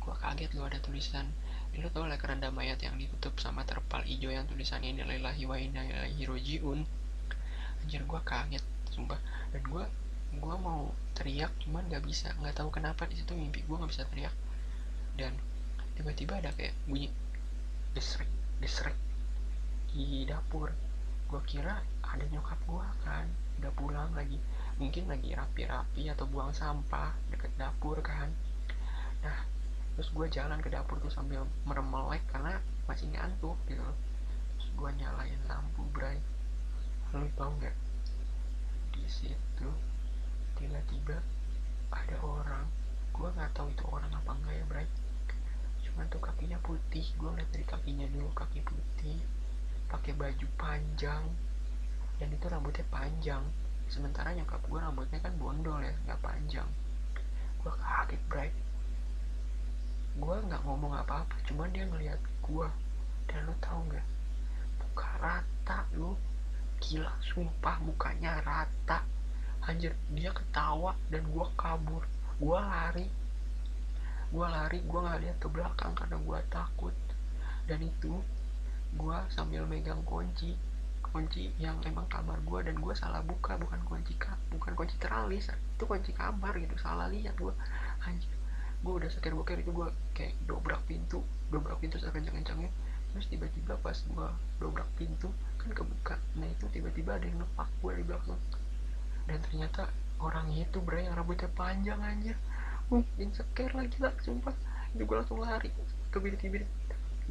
Gue 0.00 0.16
kaget 0.16 0.56
lo 0.56 0.64
ada 0.64 0.80
tulisan. 0.80 1.28
Lo 1.76 1.92
tau 1.92 2.08
lah 2.08 2.16
keranda 2.16 2.48
mayat 2.48 2.80
yang 2.80 2.96
ditutup 2.96 3.36
sama 3.36 3.68
terpal 3.68 4.00
hijau 4.00 4.32
yang 4.32 4.48
tulisannya 4.48 4.96
ini 4.96 5.04
lillahi 5.04 5.44
wa 5.44 5.56
inna 5.60 5.84
ilaihi 5.84 6.24
rojiun? 6.24 6.88
Anjir 7.84 8.00
gue 8.08 8.20
kaget 8.24 8.64
sumpah. 8.88 9.20
Dan 9.52 9.60
gue 9.60 9.84
gue 10.38 10.56
mau 10.58 10.90
teriak 11.14 11.52
cuman 11.62 11.86
gak 11.90 12.04
bisa. 12.04 12.34
Nggak 12.42 12.58
tahu 12.58 12.68
kenapa 12.74 13.06
di 13.06 13.18
situ 13.18 13.32
mimpi 13.34 13.62
gue 13.62 13.76
nggak 13.76 13.90
bisa 13.90 14.04
teriak. 14.10 14.34
Dan 15.14 15.34
tiba-tiba 15.94 16.42
ada 16.42 16.50
kayak 16.54 16.74
bunyi 16.90 17.10
gesrek 17.94 18.26
gesrek 18.58 18.98
di 19.94 20.26
dapur. 20.26 20.74
Gue 21.30 21.40
kira 21.46 21.82
ada 22.02 22.24
nyokap 22.26 22.58
gue 22.66 22.86
kan 23.06 23.26
udah 23.62 23.72
pulang 23.78 24.10
lagi. 24.18 24.38
Mungkin 24.82 25.06
lagi 25.06 25.30
rapi-rapi 25.30 26.10
atau 26.10 26.26
buang 26.26 26.50
sampah 26.50 27.14
deket 27.30 27.54
dapur 27.54 28.02
kan. 28.02 28.30
Nah 29.22 29.38
terus 29.94 30.10
gue 30.10 30.26
jalan 30.26 30.58
ke 30.58 30.66
dapur 30.74 30.98
tuh 30.98 31.10
sambil 31.10 31.46
merem 31.62 31.86
melek 31.86 32.26
karena 32.26 32.58
masih 32.90 33.06
ngantuk 33.14 33.54
gitu 33.70 33.86
terus 34.58 34.68
gue 34.74 34.90
nyalain 34.98 35.38
lampu 35.46 35.86
bray. 35.94 36.18
Lu 37.14 37.30
tau 37.38 37.54
nggak? 37.54 37.74
Di 38.98 39.06
situ 39.06 39.93
tiba-tiba 40.58 41.18
ada 41.90 42.16
orang. 42.22 42.66
Gue 43.14 43.28
nggak 43.30 43.54
tahu 43.54 43.70
itu 43.70 43.84
orang 43.90 44.10
apa 44.10 44.30
enggak 44.34 44.54
ya 44.58 44.64
bray 44.66 44.88
cuman 45.84 46.10
tuh 46.10 46.18
kakinya 46.18 46.58
putih. 46.62 47.06
Gue 47.14 47.30
lihat 47.38 47.50
dari 47.54 47.66
kakinya 47.66 48.06
dulu 48.10 48.28
kaki 48.34 48.60
putih 48.66 49.22
pakai 49.86 50.12
baju 50.18 50.46
panjang. 50.58 51.22
Dan 52.18 52.28
itu 52.34 52.46
rambutnya 52.50 52.86
panjang. 52.90 53.42
Sementara 53.86 54.34
nyokap 54.34 54.62
gue 54.66 54.78
rambutnya 54.80 55.22
kan 55.22 55.34
bondol 55.38 55.78
ya 55.78 55.94
nggak 56.08 56.20
panjang. 56.22 56.66
Gue 57.62 57.72
kaget 57.78 58.22
bray 58.26 58.50
gue 60.14 60.36
nggak 60.46 60.62
ngomong 60.62 60.94
apa-apa 60.94 61.34
cuman 61.50 61.74
dia 61.74 61.82
ngeliat 61.90 62.22
gue 62.46 62.68
dan 63.26 63.38
lu 63.50 63.54
tau 63.58 63.82
nggak? 63.82 64.06
Muka 64.78 65.10
rata 65.18 65.78
lu. 65.98 66.14
Gila 66.78 67.10
sumpah 67.18 67.82
mukanya 67.82 68.38
rata 68.44 69.02
anjir 69.64 69.92
dia 70.12 70.30
ketawa 70.30 70.92
dan 71.08 71.24
gue 71.28 71.46
kabur. 71.56 72.04
Gue 72.36 72.58
lari. 72.58 73.06
Gue 74.28 74.46
lari 74.46 74.78
gue 74.82 75.00
nggak 75.00 75.20
lihat 75.24 75.36
ke 75.40 75.48
belakang 75.48 75.92
karena 75.96 76.16
gue 76.20 76.38
takut. 76.52 76.94
Dan 77.64 77.80
itu 77.84 78.20
gue 78.94 79.16
sambil 79.32 79.64
megang 79.64 80.02
kunci. 80.04 80.56
Kunci 81.04 81.54
yang 81.62 81.78
emang 81.86 82.10
kamar 82.10 82.42
gue 82.42 82.60
dan 82.66 82.76
gue 82.80 82.94
salah 82.98 83.22
buka 83.22 83.54
bukan 83.54 83.78
kunci 83.86 84.18
kak 84.18 84.34
bukan 84.50 84.74
kunci 84.74 84.98
teralis 84.98 85.46
itu 85.46 85.86
kunci 85.86 86.10
kamar 86.10 86.58
gitu 86.58 86.74
salah 86.74 87.06
lihat 87.06 87.38
gue 87.38 87.54
anjir 88.02 88.34
gue 88.82 88.92
udah 88.98 89.06
seker 89.06 89.30
boker 89.30 89.62
itu 89.62 89.70
gue 89.70 89.88
kayak 90.10 90.34
dobrak 90.42 90.82
pintu 90.90 91.22
dobrak 91.54 91.78
pintu 91.78 92.02
sekencang-kencangnya. 92.02 92.66
Terus 93.14 93.30
tiba-tiba 93.30 93.78
pas 93.78 93.94
gue 93.94 94.28
dobrak 94.58 94.90
pintu 94.98 95.30
kan 95.54 95.70
kebuka. 95.70 96.18
Nah 96.34 96.50
itu 96.50 96.66
tiba-tiba 96.74 97.14
ada 97.14 97.24
yang 97.30 97.38
nepak 97.38 97.70
gue 97.78 97.92
di 97.94 98.04
belakang 98.04 98.34
dan 99.24 99.38
ternyata 99.40 99.88
orang 100.20 100.52
itu 100.52 100.80
bro 100.80 101.00
yang 101.00 101.16
rambutnya 101.16 101.48
panjang 101.52 102.00
aja 102.00 102.34
uh 102.92 103.04
inseker 103.16 103.70
lagi 103.72 103.96
lah 104.00 104.12
sumpah. 104.20 104.52
Itu 104.92 105.08
gue 105.08 105.16
langsung 105.16 105.40
lari 105.40 105.72
ke 106.12 106.18
bilik-bilik 106.20 106.68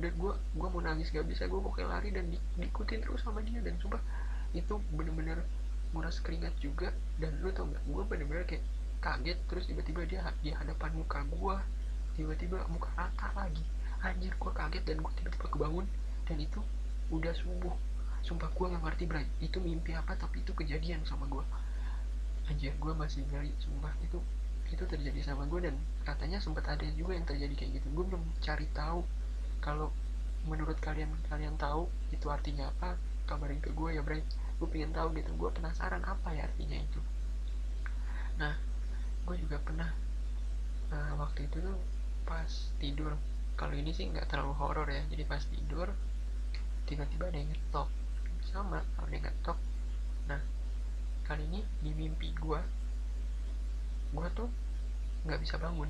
dan 0.01 0.11
gue 0.17 0.33
gue 0.33 0.67
mau 0.67 0.81
nangis 0.81 1.13
gak 1.13 1.27
bisa. 1.29 1.45
Gue 1.45 1.61
pokoknya 1.61 1.87
lari 1.93 2.09
dan 2.09 2.25
di, 2.33 2.37
diikutin 2.57 3.05
terus 3.05 3.21
sama 3.21 3.45
dia. 3.45 3.61
Dan 3.61 3.77
sumpah 3.77 4.01
itu 4.57 4.81
bener-bener 4.93 5.45
nguras 5.93 6.17
keringat 6.25 6.57
juga. 6.57 6.89
Dan 7.21 7.37
lu 7.45 7.53
tau 7.53 7.69
gak 7.69 7.83
gue 7.85 8.03
bener-bener 8.09 8.45
kayak 8.49 8.63
kaget. 9.03 9.37
Terus 9.45 9.63
tiba-tiba 9.69 10.01
dia 10.09 10.21
di 10.41 10.49
hadapan 10.49 10.91
muka 10.97 11.21
gue 11.29 11.57
tiba-tiba 12.17 12.65
muka 12.69 12.89
rata 12.97 13.29
lagi. 13.37 13.63
Anjir 14.01 14.33
gue 14.33 14.51
kaget 14.51 14.83
dan 14.89 14.97
gue 15.05 15.11
tiba-tiba 15.21 15.47
kebangun. 15.53 15.85
Dan 16.25 16.37
itu 16.41 16.59
udah 17.13 17.33
subuh. 17.37 17.75
Sumpah 18.25 18.49
gue 18.49 18.65
nggak 18.73 18.83
ngerti 18.89 19.03
bray 19.05 19.27
itu 19.43 19.59
mimpi 19.59 19.91
apa 19.93 20.15
tapi 20.15 20.39
itu 20.41 20.55
kejadian 20.55 21.03
sama 21.03 21.27
gue 21.27 21.43
anjir 22.51 22.73
gue 22.75 22.93
masih 22.95 23.23
ngeri 23.31 23.51
sumpah. 23.59 23.93
Itu 24.03 24.19
itu 24.73 24.83
terjadi 24.89 25.21
sama 25.21 25.45
gue 25.45 25.69
dan 25.69 25.75
katanya 26.01 26.41
sempat 26.41 26.65
ada 26.65 26.83
juga 26.97 27.13
yang 27.13 27.27
terjadi 27.27 27.53
kayak 27.53 27.71
gitu. 27.81 27.87
Gue 27.93 28.05
belum 28.09 28.23
cari 28.41 28.67
tahu 28.73 29.05
kalau 29.61 29.93
menurut 30.43 30.75
kalian 30.83 31.07
kalian 31.31 31.55
tahu 31.55 31.87
itu 32.11 32.27
artinya 32.27 32.67
apa 32.75 32.99
kabarin 33.23 33.63
ke 33.63 33.71
gue 33.71 33.95
ya 33.95 34.03
Bray 34.03 34.25
gue 34.59 34.67
pengen 34.67 34.91
tahu 34.91 35.13
gitu. 35.15 35.31
Gue 35.37 35.49
penasaran 35.53 36.03
apa 36.03 36.33
ya 36.33 36.49
artinya 36.49 36.77
itu. 36.79 36.99
Nah 38.41 38.57
gue 39.23 39.35
juga 39.39 39.61
pernah 39.61 39.87
uh, 40.91 41.13
waktu 41.21 41.47
itu 41.47 41.63
tuh 41.63 41.77
pas 42.27 42.49
tidur. 42.81 43.15
Kalau 43.53 43.77
ini 43.77 43.93
sih 43.93 44.09
nggak 44.09 44.27
terlalu 44.27 44.57
horor 44.57 44.89
ya. 44.89 45.05
Jadi 45.07 45.23
pas 45.23 45.43
tidur 45.45 45.87
tiba-tiba 46.89 47.29
ada 47.29 47.37
yang 47.37 47.53
ngetok. 47.53 47.87
Sama 48.43 48.81
kalau 48.97 49.07
dia 49.07 49.21
ngetok 49.23 49.57
kali 51.23 51.43
ini 51.47 51.61
di 51.81 51.91
mimpi 51.95 52.31
gue 52.35 52.59
gue 54.13 54.27
tuh 54.37 54.49
nggak 55.25 55.39
bisa 55.41 55.55
bangun. 55.57 55.89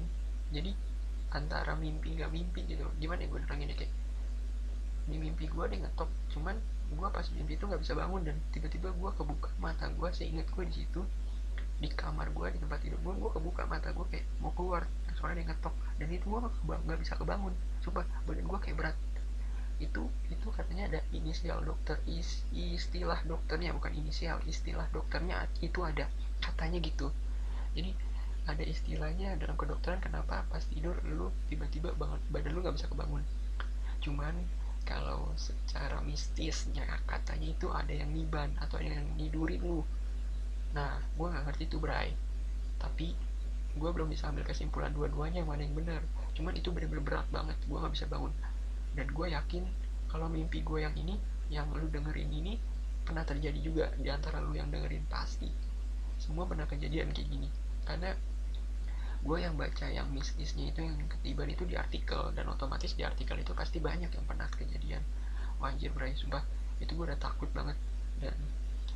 Jadi 0.53 0.93
antara 1.33 1.73
mimpi 1.73 2.13
nggak 2.13 2.29
mimpi 2.29 2.61
gitu 2.69 2.85
gimana 3.01 3.25
ya 3.25 3.27
gue 3.27 3.39
neranginnya 3.41 3.75
kayak 3.75 3.93
di 5.09 5.17
mimpi 5.19 5.49
gue 5.49 5.65
dia 5.67 5.81
ngetok 5.81 6.09
cuman 6.31 6.55
gue 6.93 7.07
pas 7.09 7.25
mimpi 7.33 7.57
itu 7.57 7.65
nggak 7.65 7.81
bisa 7.81 7.97
bangun 7.97 8.21
dan 8.21 8.37
tiba-tiba 8.53 8.93
gue 8.93 9.11
kebuka 9.17 9.49
mata 9.57 9.89
gue 9.89 10.09
saya 10.13 10.29
ingat 10.29 10.47
gue 10.53 10.63
di 10.69 10.85
situ 10.85 11.01
di 11.81 11.89
kamar 11.89 12.29
gue 12.31 12.47
di 12.53 12.59
tempat 12.61 12.79
tidur 12.85 13.01
gue 13.01 13.13
gue 13.17 13.31
kebuka 13.33 13.65
mata 13.65 13.89
gue 13.91 14.05
kayak 14.13 14.25
mau 14.39 14.53
keluar 14.53 14.85
soalnya 15.17 15.43
dia 15.43 15.47
ngetok 15.51 15.75
dan 15.99 16.07
itu 16.13 16.25
gue 16.29 16.39
nggak 16.69 16.99
bisa 17.01 17.13
kebangun 17.17 17.53
coba 17.81 18.05
badan 18.29 18.45
gue 18.45 18.59
kayak 18.61 18.77
berat 18.77 18.95
itu 19.83 20.03
itu 20.31 20.47
katanya 20.51 20.87
ada 20.87 20.99
inisial 21.11 21.59
dokter 21.63 21.99
is, 22.07 22.47
istilah 22.55 23.19
dokternya 23.27 23.75
bukan 23.75 23.91
inisial 23.91 24.39
istilah 24.47 24.87
dokternya 24.95 25.47
itu 25.59 25.83
ada 25.83 26.07
katanya 26.39 26.79
gitu. 26.79 27.11
Jadi 27.75 27.91
ada 28.43 28.63
istilahnya 28.63 29.39
dalam 29.39 29.55
kedokteran 29.55 30.03
kenapa 30.03 30.43
pas 30.51 30.63
tidur 30.67 30.99
lu 31.07 31.31
tiba-tiba 31.47 31.95
bangun 31.95 32.19
badan 32.31 32.51
lu 32.51 32.59
nggak 32.63 32.75
bisa 32.75 32.87
kebangun. 32.91 33.23
Cuman 34.03 34.35
kalau 34.83 35.31
secara 35.39 36.03
mistisnya 36.03 36.83
katanya 37.07 37.47
itu 37.55 37.71
ada 37.71 37.91
yang 37.91 38.11
niban 38.11 38.51
atau 38.59 38.79
ada 38.79 38.99
yang 38.99 39.07
nidurin 39.15 39.63
lu. 39.63 39.79
Nah 40.75 40.99
gue 41.15 41.27
nggak 41.27 41.43
ngerti 41.51 41.63
itu 41.71 41.77
Bray. 41.79 42.11
Tapi 42.79 43.15
gue 43.73 43.89
belum 43.89 44.11
bisa 44.11 44.27
ambil 44.27 44.43
kesimpulan 44.43 44.91
dua-duanya 44.91 45.47
mana 45.47 45.63
yang 45.63 45.75
benar. 45.75 46.03
Cuman 46.35 46.51
itu 46.55 46.71
benar-benar 46.75 47.03
berat 47.03 47.27
banget 47.31 47.55
gue 47.63 47.77
nggak 47.79 47.95
bisa 47.95 48.07
bangun 48.11 48.31
dan 48.93 49.09
gue 49.09 49.27
yakin 49.33 49.63
kalau 50.13 50.29
mimpi 50.29 50.61
gue 50.61 50.85
yang 50.85 50.93
ini 50.93 51.17
yang 51.49 51.69
lu 51.73 51.89
dengerin 51.89 52.29
ini 52.29 52.53
pernah 53.03 53.25
terjadi 53.25 53.59
juga 53.59 53.85
di 53.99 54.07
antara 54.07 54.39
lu 54.39 54.55
yang 54.55 54.69
dengerin 54.69 55.03
pasti. 55.09 55.49
Semua 56.21 56.47
pernah 56.47 56.69
kejadian 56.69 57.11
kayak 57.11 57.27
gini. 57.27 57.49
Karena 57.83 58.15
gue 59.23 59.37
yang 59.39 59.57
baca 59.57 59.87
yang 59.89 60.07
mistisnya 60.13 60.71
itu 60.71 60.85
yang 60.85 60.95
ketiban 61.09 61.49
itu 61.51 61.65
di 61.67 61.75
artikel 61.75 62.31
dan 62.31 62.47
otomatis 62.47 62.95
di 62.95 63.03
artikel 63.03 63.39
itu 63.39 63.51
pasti 63.51 63.81
banyak 63.81 64.13
yang 64.13 64.25
pernah 64.29 64.47
kejadian. 64.53 65.03
Wajib 65.59 65.97
Bray 65.97 66.15
sumpah. 66.15 66.45
Itu 66.79 66.95
gue 66.95 67.11
udah 67.11 67.19
takut 67.19 67.51
banget. 67.51 67.75
Dan 68.21 68.37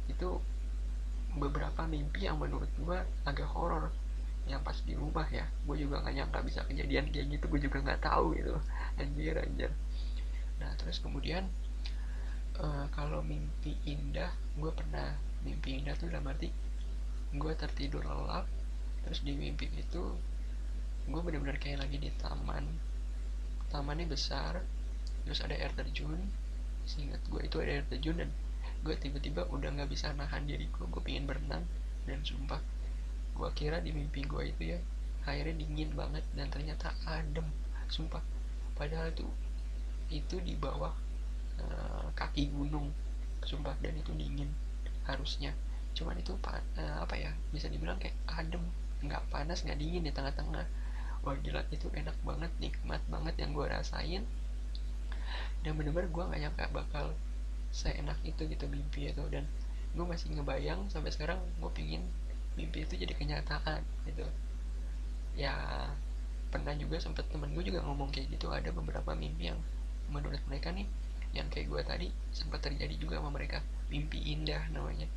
itu 0.07 0.39
beberapa 1.36 1.83
mimpi 1.89 2.29
yang 2.29 2.39
menurut 2.39 2.71
gue 2.79 2.97
agak 3.27 3.49
horor 3.51 3.91
yang 4.47 4.63
pas 4.63 4.79
di 4.88 4.95
rumah 4.95 5.27
ya. 5.27 5.43
Gue 5.67 5.81
juga 5.83 5.99
nggak 5.99 6.15
nyangka 6.15 6.39
bisa 6.47 6.63
kejadian 6.63 7.12
kayak 7.12 7.27
gitu. 7.27 7.45
Gue 7.51 7.60
juga 7.60 7.83
nggak 7.83 8.05
tahu 8.07 8.38
gitu. 8.39 8.55
Anjir 9.01 9.36
anjir 9.41 9.71
nah 10.58 10.72
terus 10.78 11.02
kemudian 11.02 11.46
uh, 12.62 12.86
kalau 12.93 13.22
mimpi 13.22 13.78
indah 13.86 14.34
gue 14.58 14.72
pernah 14.74 15.13
mimpi 15.46 15.78
indah 15.78 15.93
tuh 15.93 16.10
dalam 16.10 16.26
arti 16.30 16.50
gue 17.36 17.54
tertidur 17.54 18.02
lelap 18.02 18.50
terus 19.06 19.22
di 19.24 19.36
mimpi 19.36 19.70
itu 19.78 20.15
gue 21.08 21.22
bener-bener 21.24 21.56
kayak 21.56 21.88
lagi 21.88 21.98
di 22.04 22.12
taman. 22.20 22.67
Tamannya 23.72 24.08
besar 24.12 24.60
terus 25.24 25.39
ada 25.39 25.56
air 25.56 25.72
terjun. 25.72 26.20
Seingat 26.84 27.24
gue 27.32 27.48
itu 27.48 27.63
ada 27.63 27.80
air 27.80 27.88
terjun 27.88 28.20
dan 28.20 28.30
gue 28.84 28.96
tiba-tiba 29.00 29.48
udah 29.48 29.72
nggak 29.72 29.89
bisa 29.91 30.12
nahan 30.12 30.43
diri 30.43 30.67
gue 30.67 30.86
gue 30.88 31.02
pengen 31.04 31.24
berenang. 31.24 31.63
Dan 32.04 32.24
sumpah 32.28 32.60
gue 33.39 33.50
kira 33.56 33.80
di 33.80 33.96
mimpi 33.96 34.28
gue 34.28 34.52
itu 34.52 34.76
ya 34.76 34.80
airnya 35.28 35.60
dingin 35.60 35.96
banget 35.96 36.28
dan 36.36 36.52
ternyata 36.52 36.91
adem. 37.08 37.48
Sumpah 37.88 38.24
padahal 38.76 39.15
tuh 39.15 39.32
itu 40.10 40.39
di 40.41 40.56
bawah 40.56 40.93
uh, 41.62 42.08
kaki 42.15 42.50
gunung. 42.54 42.91
Sumpah 43.46 43.78
dan 43.80 43.96
itu 43.96 44.12
dingin 44.17 44.52
harusnya. 45.08 45.56
Cuman 45.96 46.20
itu 46.20 46.36
uh, 46.36 46.98
apa 47.00 47.15
ya 47.15 47.32
bisa 47.54 47.72
dibilang 47.72 47.98
kayak 48.02 48.17
adem. 48.28 48.62
Nggak 49.02 49.24
panas 49.32 49.63
nggak 49.63 49.80
dingin 49.80 50.04
di 50.04 50.12
tengah-tengah. 50.12 50.65
Wah 51.24 51.36
gila 51.41 51.63
itu 51.74 51.88
enak 51.91 52.17
banget 52.22 52.52
nikmat 52.62 53.02
banget 53.08 53.36
yang 53.39 53.56
gue 53.56 53.65
rasain. 53.65 54.24
Dan 55.63 55.72
bener-bener 55.76 56.10
gue 56.12 56.24
nggak 56.24 56.41
nyangka 56.43 56.65
bakal 56.72 57.06
seenak 57.72 58.17
itu 58.24 58.48
gitu 58.48 58.65
mimpi 58.67 59.12
itu. 59.12 59.24
Dan 59.32 59.48
gue 59.96 60.06
masih 60.06 60.34
ngebayang 60.36 60.91
sampai 60.91 61.10
sekarang 61.13 61.39
gue 61.58 61.72
pingin 61.74 62.04
mimpi 62.58 62.84
itu 62.84 62.98
jadi 62.98 63.13
kenyataan 63.13 63.82
gitu. 64.10 64.26
Ya 65.38 65.54
pernah 66.48 66.74
juga 66.74 66.98
sempet 66.98 67.28
temen 67.30 67.54
gue 67.54 67.63
juga 67.63 67.86
ngomong 67.86 68.10
kayak 68.10 68.34
gitu. 68.34 68.50
Ada 68.50 68.74
beberapa 68.74 69.13
mimpi 69.13 69.54
yang 69.54 69.60
menurut 70.12 70.39
mereka 70.48 70.72
nih 70.72 70.88
yang 71.36 71.48
kayak 71.52 71.67
gue 71.67 71.82
tadi 71.84 72.08
sempat 72.32 72.63
terjadi 72.63 72.96
juga 72.96 73.20
sama 73.20 73.34
mereka. 73.34 73.60
Mimpi 73.91 74.20
indah 74.34 74.67
namanya. 74.72 75.08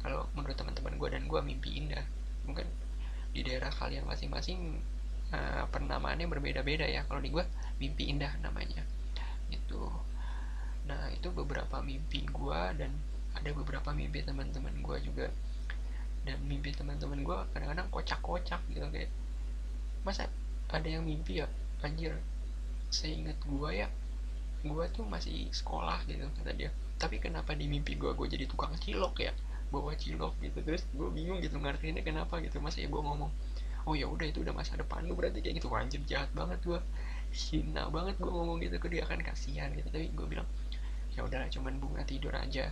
Kalau 0.00 0.26
menurut 0.34 0.56
teman-teman 0.56 0.96
gue 0.96 1.08
dan 1.12 1.24
gue 1.28 1.40
mimpi 1.40 1.78
indah. 1.78 2.04
Mungkin 2.44 2.66
di 3.30 3.40
daerah 3.46 3.70
kalian 3.70 4.04
masing-masing 4.08 4.82
uh, 5.30 5.64
penamaannya 5.70 6.26
berbeda-beda 6.26 6.84
ya. 6.88 7.06
Kalau 7.06 7.22
di 7.22 7.30
gue 7.30 7.44
mimpi 7.78 8.10
indah 8.10 8.32
namanya. 8.42 8.82
Itu 9.48 9.88
nah 10.88 11.06
itu 11.12 11.30
beberapa 11.30 11.78
mimpi 11.84 12.26
gue 12.26 12.60
dan 12.74 12.90
ada 13.36 13.50
beberapa 13.54 13.94
mimpi 13.94 14.26
teman-teman 14.26 14.74
gue 14.82 14.98
juga. 15.06 15.26
Dan 16.26 16.44
mimpi 16.44 16.74
teman-teman 16.76 17.24
gue 17.24 17.38
kadang-kadang 17.56 17.88
kocak-kocak 17.88 18.60
gitu 18.68 18.84
kayak 18.92 19.08
masa 20.04 20.28
ada 20.68 20.88
yang 20.88 21.06
mimpi 21.06 21.40
ya? 21.40 21.48
Anjir 21.80 22.12
seingat 22.90 23.38
gue 23.46 23.70
ya 23.72 23.88
gue 24.60 24.84
tuh 24.92 25.04
masih 25.08 25.48
sekolah 25.52 26.04
gitu 26.04 26.28
kata 26.40 26.52
dia. 26.52 26.70
Tapi 27.00 27.16
kenapa 27.16 27.56
di 27.56 27.64
mimpi 27.64 27.96
gue 27.96 28.12
gue 28.12 28.26
jadi 28.28 28.44
tukang 28.44 28.76
cilok 28.76 29.24
ya? 29.24 29.32
Bawa 29.72 29.96
cilok 29.96 30.36
gitu. 30.44 30.60
Terus 30.60 30.84
gue 30.92 31.08
bingung 31.08 31.40
gitu 31.40 31.56
ngertiinnya 31.56 32.04
kenapa 32.04 32.40
gitu. 32.44 32.60
Masa 32.60 32.84
ya 32.84 32.88
gue 32.92 33.00
ngomong 33.00 33.32
oh 33.88 33.96
ya 33.96 34.04
udah 34.04 34.28
itu 34.28 34.44
udah 34.44 34.52
masa 34.52 34.76
depan 34.76 35.08
lu 35.08 35.16
berarti 35.16 35.40
kayak 35.40 35.56
gitu. 35.60 35.72
Anjir 35.72 36.02
jahat 36.04 36.28
banget 36.36 36.60
gue 36.60 36.80
hina 37.30 37.86
banget 37.88 38.18
gue 38.20 38.28
ngomong 38.28 38.58
gitu 38.60 38.76
ke 38.76 38.88
dia 38.92 39.08
kan 39.08 39.20
kasihan 39.24 39.72
gitu. 39.72 39.88
Tapi 39.88 40.12
gue 40.12 40.26
bilang 40.28 40.48
ya 41.16 41.24
udahlah 41.24 41.48
cuman 41.48 41.80
bunga 41.80 42.04
tidur 42.04 42.36
aja. 42.36 42.68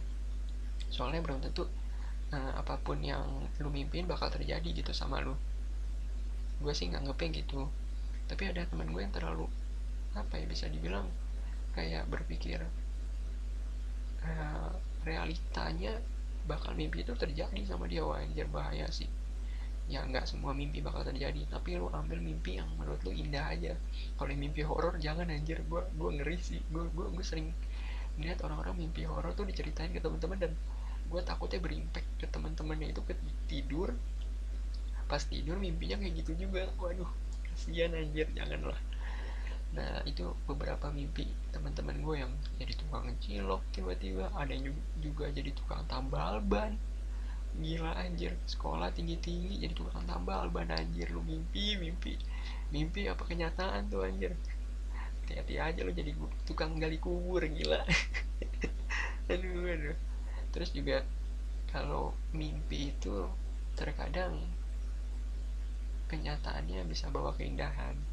Soalnya 0.92 1.24
belum 1.24 1.40
tentu 1.40 1.64
nah, 2.28 2.60
apa 2.60 2.76
pun 2.84 3.00
yang 3.00 3.24
lu 3.64 3.72
mimpin 3.72 4.04
bakal 4.04 4.28
terjadi 4.28 4.68
gitu 4.76 4.92
sama 4.92 5.24
lu. 5.24 5.32
Gue 6.60 6.76
sih 6.76 6.92
nggak 6.92 7.08
ngepeng 7.08 7.32
gitu. 7.32 7.64
Tapi 8.28 8.52
ada 8.52 8.68
teman 8.68 8.92
gue 8.92 9.00
yang 9.00 9.14
terlalu 9.14 9.48
apa 10.12 10.36
ya 10.36 10.44
bisa 10.44 10.68
dibilang 10.68 11.08
kayak 11.76 12.08
berpikir 12.08 12.64
uh, 14.24 14.70
realitanya 15.04 15.96
bakal 16.48 16.72
mimpi 16.72 17.04
itu 17.04 17.12
terjadi 17.12 17.60
sama 17.68 17.84
dia. 17.84 18.04
Wah 18.04 18.20
anjir 18.20 18.48
bahaya 18.48 18.88
sih. 18.88 19.08
Ya 19.88 20.04
nggak 20.04 20.28
semua 20.28 20.52
mimpi 20.52 20.84
bakal 20.84 21.00
terjadi 21.04 21.48
tapi 21.48 21.80
lu 21.80 21.88
ambil 21.92 22.20
mimpi 22.20 22.60
yang 22.60 22.68
menurut 22.76 23.00
lu 23.04 23.12
indah 23.12 23.52
aja. 23.52 23.72
Kalau 24.16 24.32
mimpi 24.32 24.64
horor 24.64 24.96
jangan 25.00 25.28
anjir. 25.28 25.60
Gua 25.68 25.84
gua 25.96 26.12
ngeri 26.12 26.36
sih. 26.40 26.60
Gua 26.72 26.88
gua, 26.92 27.08
gua 27.12 27.24
sering 27.24 27.52
lihat 28.18 28.42
orang-orang 28.42 28.74
mimpi 28.74 29.06
horor 29.06 29.30
tuh 29.32 29.46
diceritain 29.46 29.94
ke 29.94 30.02
teman-teman 30.02 30.42
dan 30.42 30.52
gue 31.08 31.20
takutnya 31.22 31.62
berimpact 31.62 32.08
ke 32.18 32.26
teman-temannya 32.26 32.90
itu 32.90 33.00
ke 33.06 33.14
tidur. 33.46 33.94
Pas 35.06 35.22
tidur 35.24 35.56
mimpinya 35.56 35.96
kayak 35.96 36.26
gitu 36.26 36.48
juga. 36.48 36.68
Waduh 36.76 37.08
kasihan 37.48 37.94
anjir. 37.94 38.26
Janganlah 38.34 38.76
nah 39.68 40.00
itu 40.08 40.32
beberapa 40.48 40.88
mimpi 40.88 41.28
teman-teman 41.52 42.00
gue 42.00 42.16
yang 42.24 42.32
jadi 42.56 42.72
tukang 42.76 43.08
cilok. 43.20 43.62
Tiba-tiba 43.74 44.32
ada 44.32 44.52
yang 44.52 44.72
juga 45.00 45.28
jadi 45.28 45.52
tukang 45.52 45.84
tambal 45.84 46.40
ban. 46.40 46.76
Gila 47.58 47.92
anjir. 48.00 48.32
Sekolah 48.48 48.88
tinggi-tinggi 48.94 49.60
jadi 49.60 49.74
tukang 49.76 50.04
tambal 50.08 50.48
ban 50.48 50.72
anjir. 50.72 51.12
Lu 51.12 51.20
mimpi 51.20 51.76
mimpi 51.76 52.16
mimpi 52.72 53.08
apa 53.08 53.22
kenyataan 53.24 53.92
tuh 53.92 54.08
anjir? 54.08 54.32
Hati-hati 55.24 55.54
aja 55.60 55.80
lo 55.84 55.92
jadi 55.92 56.16
tukang 56.48 56.80
gali 56.80 56.96
kubur 56.96 57.44
gila. 57.44 57.84
Aduh 59.32 59.68
aduh. 59.68 59.96
Terus 60.56 60.72
juga 60.72 61.04
kalau 61.68 62.16
mimpi 62.32 62.96
itu 62.96 63.28
terkadang 63.76 64.40
kenyataannya 66.08 66.88
bisa 66.88 67.12
bawa 67.12 67.36
keindahan 67.36 68.07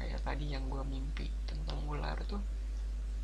kayak 0.00 0.24
tadi 0.24 0.56
yang 0.56 0.64
gue 0.72 0.80
mimpi 0.88 1.28
tentang 1.44 1.84
ular 1.84 2.16
tuh 2.24 2.40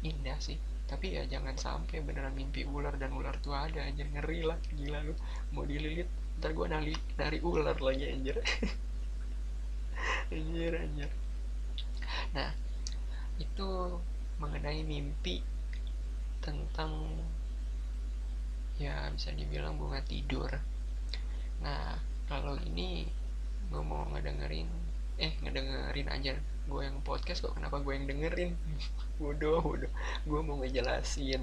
indah 0.05 0.37
sih. 0.37 0.61
Tapi 0.87 1.17
ya 1.17 1.25
jangan 1.27 1.57
sampai 1.57 2.05
beneran 2.05 2.37
mimpi 2.37 2.62
ular 2.69 2.95
dan 3.01 3.17
ular 3.17 3.35
tuh 3.41 3.57
ada 3.57 3.81
aja 3.81 4.05
ngeri 4.05 4.45
lah 4.45 4.61
gila 4.77 5.01
lu. 5.09 5.17
Mau 5.57 5.65
dililit 5.65 6.07
ntar 6.37 6.53
gue 6.53 6.67
nali 6.69 6.93
dari 7.17 7.41
ular 7.41 7.81
lagi 7.81 8.05
anjir. 8.12 8.37
Anjir 10.37 10.73
anjir. 10.77 11.11
Nah 12.37 12.53
itu 13.41 13.69
mengenai 14.37 14.85
mimpi 14.85 15.41
tentang 16.45 16.93
ya 18.77 19.09
bisa 19.17 19.33
dibilang 19.33 19.81
bunga 19.81 20.05
tidur. 20.05 20.53
Nah 21.65 21.97
kalau 22.29 22.61
ini 22.61 23.09
gue 23.73 23.83
mau 23.83 24.07
ngedengerin 24.12 24.69
eh 25.17 25.33
ngedengerin 25.41 26.09
aja 26.12 26.37
gue 26.66 26.83
yang 26.83 26.98
podcast 27.07 27.46
kok 27.46 27.55
kenapa 27.55 27.79
gue 27.79 27.94
yang 27.94 28.07
dengerin? 28.11 28.52
Bodoh 29.22 29.62
bodoh 29.62 29.92
gue 30.26 30.40
mau 30.42 30.59
ngejelasin 30.59 31.42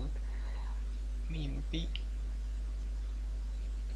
mimpi 1.32 1.88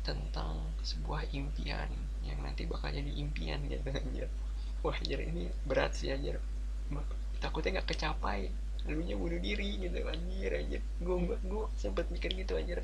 tentang 0.08 0.64
sebuah 0.88 1.28
impian 1.36 1.92
yang 2.24 2.40
nanti 2.40 2.64
bakal 2.64 2.88
jadi 2.96 3.12
impian 3.12 3.60
gitu 3.68 3.92
anjir. 3.92 4.32
Wah 4.80 4.96
anjir 4.96 5.20
ini 5.20 5.52
berat 5.68 6.00
sih 6.00 6.16
anjir. 6.16 6.40
Takutnya 7.44 7.80
nggak 7.80 7.92
kecapai. 7.92 8.48
Lu 8.88 9.04
bunuh 9.04 9.40
diri 9.44 9.84
gitu 9.84 10.00
anjir 10.08 10.52
anjir. 10.56 10.82
Gue 11.04 11.36
gue 11.44 11.64
sempet 11.76 12.08
mikir 12.08 12.32
gitu 12.40 12.56
anjir. 12.56 12.80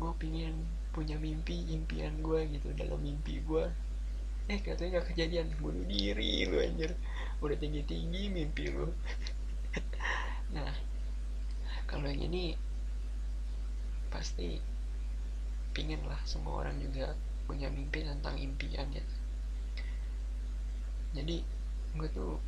Gue 0.00 0.12
pingin 0.16 0.56
punya 0.96 1.20
mimpi 1.20 1.76
impian 1.76 2.24
gue 2.24 2.40
gitu 2.56 2.72
dalam 2.72 2.98
mimpi 3.04 3.44
gue 3.44 3.68
eh 4.50 4.58
katanya 4.64 4.98
gak 4.98 5.14
kejadian. 5.14 5.46
Bunuh 5.60 5.84
diri 5.84 6.48
lu 6.48 6.56
anjir 6.58 6.96
udah 7.40 7.56
tinggi 7.56 7.82
tinggi 7.88 8.28
mimpi 8.28 8.64
lu. 8.68 8.88
Nah 10.50 10.74
kalau 11.86 12.10
yang 12.10 12.26
ini 12.26 12.58
pasti 14.10 14.58
pingin 15.70 16.02
lah 16.10 16.18
semua 16.26 16.66
orang 16.66 16.74
juga 16.82 17.14
punya 17.46 17.70
mimpi 17.70 18.02
tentang 18.02 18.34
impian 18.34 18.90
ya. 18.90 19.04
Jadi 21.14 21.42
gue 21.94 22.08
tuh 22.10 22.38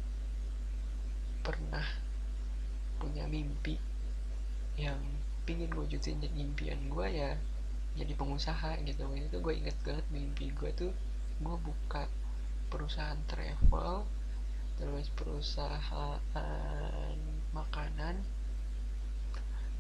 pernah 1.42 1.82
punya 2.98 3.26
mimpi 3.26 3.78
yang 4.78 4.98
pingin 5.42 5.70
gue 5.70 5.82
wujudin 5.86 6.22
jadi 6.22 6.36
impian 6.38 6.78
gue 6.90 7.06
ya 7.06 7.38
jadi 7.94 8.12
pengusaha 8.18 8.82
gitu. 8.82 9.06
Itu 9.14 9.38
gue 9.38 9.54
inget 9.54 9.78
banget 9.86 10.06
mimpi 10.10 10.50
gue 10.50 10.70
tuh 10.74 10.92
gue 11.42 11.56
buka 11.58 12.06
perusahaan 12.70 13.18
travel 13.26 14.06
terus 14.78 15.08
perusahaan 15.12 16.18
makanan 17.52 18.20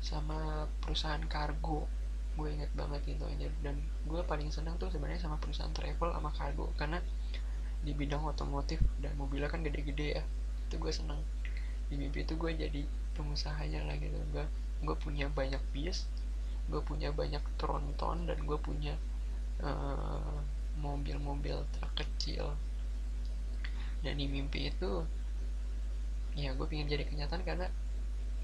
sama 0.02 0.68
perusahaan 0.82 1.22
kargo. 1.28 1.86
Gue 2.32 2.56
inget 2.56 2.72
banget 2.72 3.04
itu 3.06 3.24
aja. 3.24 3.48
Dan 3.60 3.80
gue 4.08 4.20
paling 4.24 4.48
senang 4.48 4.80
tuh 4.80 4.88
sebenarnya 4.88 5.22
sama 5.22 5.36
perusahaan 5.38 5.72
travel 5.72 6.12
sama 6.12 6.30
kargo. 6.32 6.72
Karena 6.76 6.98
di 7.82 7.92
bidang 7.92 8.22
otomotif 8.22 8.78
dan 9.02 9.14
mobilnya 9.18 9.50
kan 9.50 9.60
gede-gede 9.60 10.20
ya. 10.20 10.24
Itu 10.68 10.80
gue 10.80 10.92
senang. 10.92 11.20
Di 11.92 12.00
mimpi 12.00 12.24
itu 12.24 12.34
gue 12.34 12.50
jadi 12.52 12.82
pengusahanya 13.14 13.84
lah 13.84 13.96
gitu. 14.00 14.16
Gue 14.32 14.44
gue 14.82 14.96
punya 14.98 15.30
banyak 15.30 15.62
bis 15.70 16.10
gue 16.70 16.80
punya 16.82 17.10
banyak 17.10 17.42
tronton 17.58 18.28
dan 18.28 18.38
gue 18.46 18.58
punya 18.60 18.94
uh, 19.62 20.38
mobil-mobil 20.78 21.66
kecil 21.98 22.54
dan 24.02 24.18
di 24.18 24.26
mimpi 24.26 24.70
itu 24.70 25.06
ya 26.34 26.52
gue 26.56 26.66
pingin 26.66 26.90
jadi 26.90 27.06
kenyataan 27.06 27.42
karena 27.46 27.66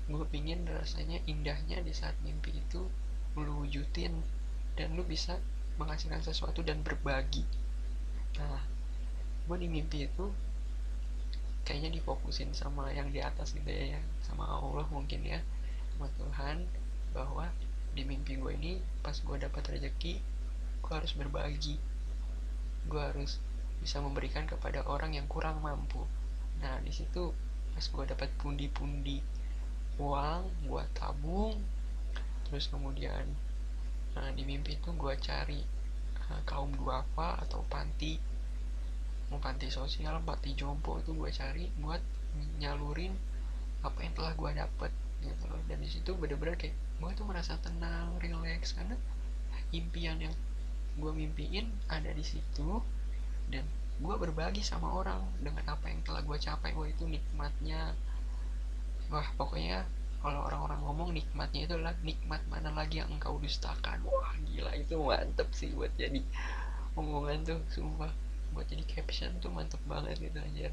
gue 0.08 0.24
pingin 0.32 0.64
rasanya 0.64 1.20
indahnya 1.28 1.84
di 1.84 1.92
saat 1.92 2.16
mimpi 2.24 2.56
itu 2.56 2.86
lu 3.38 3.62
wujudin 3.62 4.12
dan 4.74 4.94
lu 4.96 5.04
bisa 5.04 5.36
menghasilkan 5.78 6.24
sesuatu 6.24 6.64
dan 6.64 6.82
berbagi. 6.82 7.46
Nah 8.40 8.62
gue 9.46 9.56
di 9.58 9.68
mimpi 9.68 10.08
itu 10.08 10.30
kayaknya 11.64 12.00
difokusin 12.00 12.56
sama 12.56 12.88
yang 12.92 13.12
di 13.12 13.20
atas 13.20 13.52
gitu 13.52 13.68
ya 13.68 14.00
sama 14.24 14.48
Allah 14.48 14.88
mungkin 14.88 15.20
ya 15.24 15.40
sama 15.96 16.08
Tuhan 16.16 16.64
bahwa 17.12 17.48
di 17.92 18.04
mimpi 18.04 18.36
gue 18.36 18.52
ini 18.56 18.80
pas 19.04 19.16
gue 19.16 19.36
dapat 19.36 19.76
rezeki 19.76 20.20
gue 20.82 20.92
harus 20.96 21.12
berbagi. 21.12 21.76
Gue 22.88 23.02
harus 23.02 23.36
bisa 23.78 24.02
memberikan 24.02 24.44
kepada 24.44 24.84
orang 24.86 25.14
yang 25.14 25.26
kurang 25.30 25.62
mampu. 25.62 26.02
Nah 26.62 26.78
di 26.82 26.90
situ 26.90 27.32
pas 27.74 27.84
gue 27.86 28.04
dapat 28.10 28.30
pundi-pundi 28.42 29.22
uang 29.98 30.66
gue 30.66 30.84
tabung 30.94 31.54
terus 32.46 32.70
kemudian 32.70 33.22
nah, 34.14 34.30
di 34.34 34.42
mimpi 34.42 34.78
itu 34.78 34.90
gue 34.94 35.14
cari 35.18 35.62
uh, 36.30 36.42
kaum 36.42 36.74
duafa 36.74 37.38
atau 37.46 37.62
panti 37.66 38.18
mau 39.28 39.38
panti 39.38 39.68
sosial 39.68 40.18
panti 40.24 40.56
jompo 40.56 40.98
itu 40.98 41.12
gue 41.12 41.30
cari 41.30 41.68
buat 41.78 42.00
nyalurin 42.58 43.12
apa 43.84 43.98
yang 44.02 44.12
telah 44.16 44.32
gue 44.34 44.50
dapet 44.56 44.92
gitu 45.22 45.44
loh. 45.50 45.60
Dan 45.68 45.82
di 45.82 45.90
situ 45.90 46.14
bener-bener 46.16 46.56
kayak 46.58 46.74
gue 46.74 47.10
tuh 47.14 47.26
merasa 47.28 47.54
tenang 47.62 48.16
relax 48.18 48.74
karena 48.74 48.96
impian 49.70 50.18
yang 50.18 50.34
gue 50.98 51.12
mimpiin 51.14 51.68
ada 51.86 52.10
di 52.10 52.24
situ 52.24 52.82
dan 53.52 53.64
gue 53.98 54.14
berbagi 54.14 54.62
sama 54.62 54.94
orang 54.94 55.18
dengan 55.42 55.64
apa 55.74 55.90
yang 55.90 56.00
telah 56.06 56.22
gue 56.22 56.38
capai. 56.38 56.70
Wah 56.76 56.88
itu 56.88 57.04
nikmatnya. 57.04 57.96
Wah 59.10 59.28
pokoknya 59.34 59.84
kalau 60.18 60.46
orang-orang 60.46 60.80
ngomong 60.82 61.10
nikmatnya 61.14 61.66
itu 61.66 61.72
adalah 61.74 61.94
nikmat 62.02 62.42
mana 62.46 62.70
lagi 62.72 63.02
yang 63.02 63.10
engkau 63.10 63.36
dustakan. 63.42 64.04
Wah 64.06 64.32
gila 64.46 64.72
itu 64.78 64.94
mantep 64.98 65.48
sih 65.56 65.72
buat 65.74 65.90
jadi 65.98 66.22
omongan 66.94 67.42
tuh 67.42 67.60
sumpah. 67.72 68.12
Buat 68.54 68.70
jadi 68.70 68.84
caption 68.86 69.36
tuh 69.42 69.52
mantep 69.52 69.80
banget 69.84 70.16
gitu 70.18 70.38
aja 70.40 70.70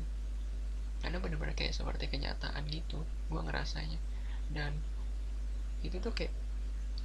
karena 1.06 1.22
bener-bener 1.22 1.54
kayak 1.54 1.78
seperti 1.78 2.10
kenyataan 2.10 2.66
gitu 2.66 3.06
gue 3.30 3.42
ngerasanya. 3.46 4.02
Dan 4.50 4.74
itu 5.86 6.02
tuh 6.02 6.10
kayak 6.10 6.34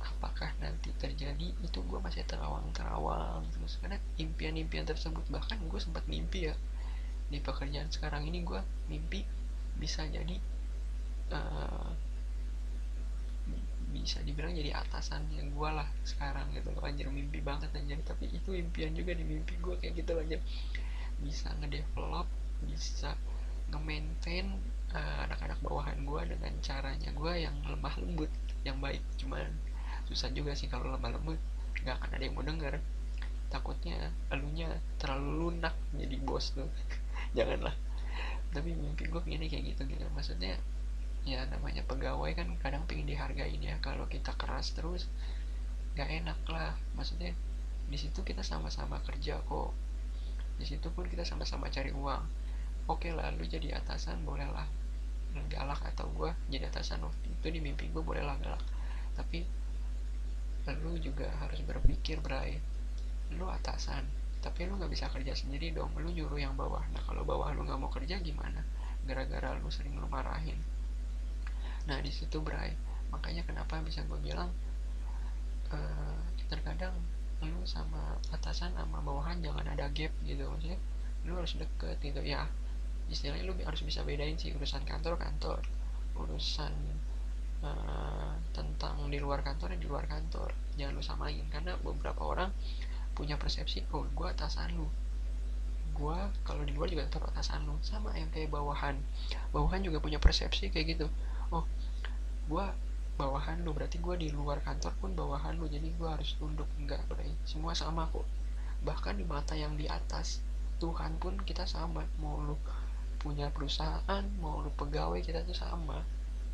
apakah 0.01 0.51
nanti 0.61 0.91
terjadi? 0.97 1.53
Itu 1.61 1.85
gue 1.85 2.01
masih 2.01 2.25
terawang-terawang 2.25 3.45
terus 3.53 3.77
karena 3.81 4.01
impian-impian 4.17 4.89
tersebut 4.89 5.25
bahkan 5.29 5.61
gue 5.61 5.81
sempat 5.81 6.05
mimpi 6.09 6.49
ya. 6.49 6.55
Di 7.31 7.39
pekerjaan 7.39 7.93
sekarang 7.93 8.27
ini 8.27 8.43
gue 8.43 8.61
mimpi 8.91 9.23
bisa 9.79 10.05
jadi 10.09 10.37
uh, 11.33 11.89
bisa 13.91 14.23
dibilang 14.23 14.55
jadi 14.55 14.77
atasannya 14.87 15.51
gue 15.51 15.71
lah 15.71 15.89
sekarang 16.03 16.51
gitu 16.57 16.73
loh. 16.73 16.83
Anjir 16.83 17.13
mimpi 17.13 17.39
banget 17.45 17.71
anjir. 17.77 18.01
Tapi 18.03 18.33
itu 18.33 18.57
impian 18.57 18.97
juga 18.97 19.13
di 19.15 19.23
mimpi 19.23 19.57
gue 19.61 19.77
kayak 19.79 19.95
gitu 20.01 20.17
loh 20.17 20.25
bisa 21.21 21.53
ngedevelop 21.61 22.25
bisa 22.65 23.13
nge-maintain 23.71 24.57
uh, 24.93 25.29
anak-anak 25.29 25.59
bawahan 25.63 25.99
gue 26.03 26.23
dengan 26.37 26.53
caranya 26.65 27.11
gue 27.15 27.33
yang 27.39 27.55
lemah 27.65 27.95
lembut 28.03 28.31
yang 28.67 28.77
baik. 28.83 29.01
Cuman 29.17 29.47
susah 30.11 30.35
juga 30.35 30.59
sih 30.59 30.67
kalau 30.67 30.91
lembut 30.99 31.39
nggak 31.87 31.97
akan 32.03 32.11
ada 32.19 32.25
yang 32.27 32.35
mau 32.35 32.43
denger. 32.43 32.83
Takutnya 33.47 34.11
elunya 34.35 34.67
terlalu 34.99 35.47
lunak 35.47 35.75
jadi 35.95 36.19
bos 36.19 36.51
tuh. 36.51 36.67
Janganlah. 37.39 37.75
Tapi 38.51 38.75
mimpi 38.75 39.07
gue 39.07 39.23
gini 39.23 39.47
kayak 39.47 39.75
gitu 39.75 39.87
gitu. 39.87 40.03
Maksudnya 40.11 40.59
ya 41.23 41.47
namanya 41.47 41.87
pegawai 41.87 42.35
kan 42.35 42.51
kadang 42.59 42.83
pengen 42.91 43.07
dihargain 43.07 43.63
ya. 43.63 43.79
Kalau 43.79 44.11
kita 44.11 44.35
keras 44.35 44.75
terus 44.75 45.07
gak 45.95 46.11
enak 46.11 46.39
lah. 46.51 46.75
Maksudnya 46.99 47.31
di 47.87 47.99
situ 47.99 48.27
kita 48.27 48.43
sama-sama 48.43 48.99
kerja 49.07 49.39
kok. 49.47 49.71
Di 50.59 50.67
situ 50.67 50.91
pun 50.91 51.07
kita 51.07 51.23
sama-sama 51.23 51.71
cari 51.71 51.95
uang. 51.95 52.23
Oke 52.91 53.15
lah 53.15 53.31
lu 53.31 53.47
jadi 53.47 53.79
atasan 53.79 54.27
bolehlah. 54.27 54.67
Galak 55.47 55.87
atau 55.95 56.11
gue 56.11 56.35
jadi 56.51 56.67
atasan 56.67 57.07
waktu 57.07 57.31
itu 57.31 57.47
di 57.55 57.63
mimpi 57.63 57.87
gue 57.95 58.03
bolehlah 58.03 58.35
galak 58.43 58.63
tapi 59.21 59.45
lu 60.79 60.97
juga 60.99 61.27
harus 61.43 61.61
berpikir 61.67 62.23
bray. 62.23 62.59
Lu 63.35 63.47
atasan 63.47 64.07
tapi 64.41 64.65
lu 64.65 64.81
nggak 64.81 64.89
bisa 64.89 65.07
kerja 65.13 65.37
sendiri 65.37 65.75
dong. 65.75 65.93
Lu 66.01 66.09
nyuruh 66.09 66.41
yang 66.41 66.57
bawah. 66.57 66.81
Nah 66.95 67.03
kalau 67.05 67.23
bawah 67.27 67.53
lu 67.53 67.67
nggak 67.67 67.81
mau 67.81 67.93
kerja 67.93 68.19
gimana? 68.23 68.65
Gara-gara 69.05 69.57
lu 69.59 69.69
sering 69.69 69.97
lu 69.99 70.09
marahin. 70.09 70.57
Nah 71.89 71.99
di 72.01 72.13
situ 72.13 72.41
Bray 72.41 72.73
makanya 73.11 73.43
kenapa 73.43 73.83
bisa 73.83 74.07
gue 74.07 74.19
bilang 74.23 74.55
uh, 75.75 76.21
terkadang 76.47 76.95
lu 77.43 77.65
sama 77.67 78.15
atasan 78.31 78.71
sama 78.77 79.03
bawahan 79.03 79.43
jangan 79.43 79.67
ada 79.67 79.91
gap 79.93 80.13
gitu. 80.25 80.47
Maksudnya 80.49 80.79
lu 81.29 81.37
harus 81.37 81.57
deket 81.59 81.99
gitu. 82.01 82.21
Ya 82.25 82.49
istilahnya 83.11 83.45
lu 83.45 83.55
harus 83.67 83.83
bisa 83.83 84.07
bedain 84.07 84.39
sih 84.39 84.55
urusan 84.55 84.87
kantor 84.87 85.19
kantor 85.19 85.59
urusan 86.15 86.71
uh, 87.65 88.33
tentang 88.57 88.97
di 89.09 89.19
luar 89.21 89.45
kantor 89.45 89.77
dan 89.77 89.81
di 89.81 89.89
luar 89.89 90.05
kantor. 90.09 90.51
Jangan 90.77 90.93
lu 90.97 91.03
samain 91.05 91.45
karena 91.53 91.77
beberapa 91.81 92.23
orang 92.25 92.51
punya 93.13 93.37
persepsi 93.37 93.85
oh 93.93 94.07
gue 94.09 94.27
atasan 94.29 94.73
lu. 94.77 94.89
Gue 95.93 96.17
kalau 96.47 96.65
di 96.65 96.73
luar 96.73 96.89
juga 96.89 97.05
tetap 97.09 97.29
atasan 97.29 97.69
lu. 97.69 97.77
Sama 97.85 98.17
yang 98.17 98.33
kayak 98.33 98.49
bawahan. 98.49 98.97
Bawahan 99.53 99.85
juga 99.85 100.01
punya 100.01 100.17
persepsi 100.17 100.73
kayak 100.73 100.97
gitu. 100.97 101.07
Oh 101.53 101.65
gue 102.49 102.65
bawahan 103.21 103.61
lu. 103.61 103.77
Berarti 103.77 104.01
gue 104.01 104.15
di 104.17 104.29
luar 104.33 104.65
kantor 104.65 104.97
pun 104.97 105.11
bawahan 105.13 105.61
lu. 105.61 105.69
Jadi 105.69 105.93
gue 105.93 106.09
harus 106.09 106.37
tunduk. 106.41 106.69
Enggak 106.81 107.05
berarti 107.11 107.37
semua 107.45 107.77
sama 107.77 108.09
kok. 108.09 108.25
Bahkan 108.81 109.21
di 109.21 109.25
mata 109.29 109.53
yang 109.53 109.77
di 109.77 109.85
atas 109.85 110.41
Tuhan 110.81 111.21
pun 111.21 111.37
kita 111.45 111.69
sama. 111.69 112.09
Mau 112.17 112.41
lu 112.41 112.57
punya 113.21 113.53
perusahaan 113.53 114.25
mau 114.41 114.65
lu 114.65 114.73
pegawai 114.73 115.21
kita 115.21 115.45
tuh 115.45 115.53
sama. 115.53 116.01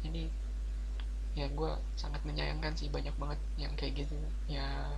Ini 0.03 0.46
ya 1.37 1.53
gue 1.53 1.71
sangat 2.01 2.25
menyayangkan 2.25 2.73
sih 2.73 2.89
banyak 2.89 3.13
banget 3.21 3.37
yang 3.61 3.73
kayak 3.77 4.09
gitu. 4.09 4.17
Ya 4.49 4.89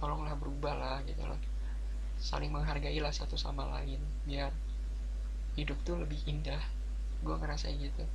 tolonglah 0.00 0.32
berubah 0.40 0.72
lah 0.72 0.98
gitu 1.04 1.20
loh. 1.28 1.36
Saling 2.16 2.48
menghargai 2.48 2.96
lah 3.04 3.12
satu 3.12 3.36
sama 3.36 3.68
lain 3.76 4.00
biar 4.24 4.48
hidup 5.60 5.76
tuh 5.84 6.00
lebih 6.00 6.16
indah. 6.24 6.64
Gue 7.20 7.36
ngerasa 7.36 7.68
gitu. 7.76 8.08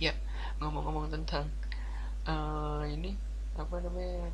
Ya 0.00 0.16
ngomong-ngomong 0.64 1.12
tentang 1.12 1.52
uh, 2.24 2.88
ini 2.88 3.20
apa 3.52 3.84
namanya 3.84 4.32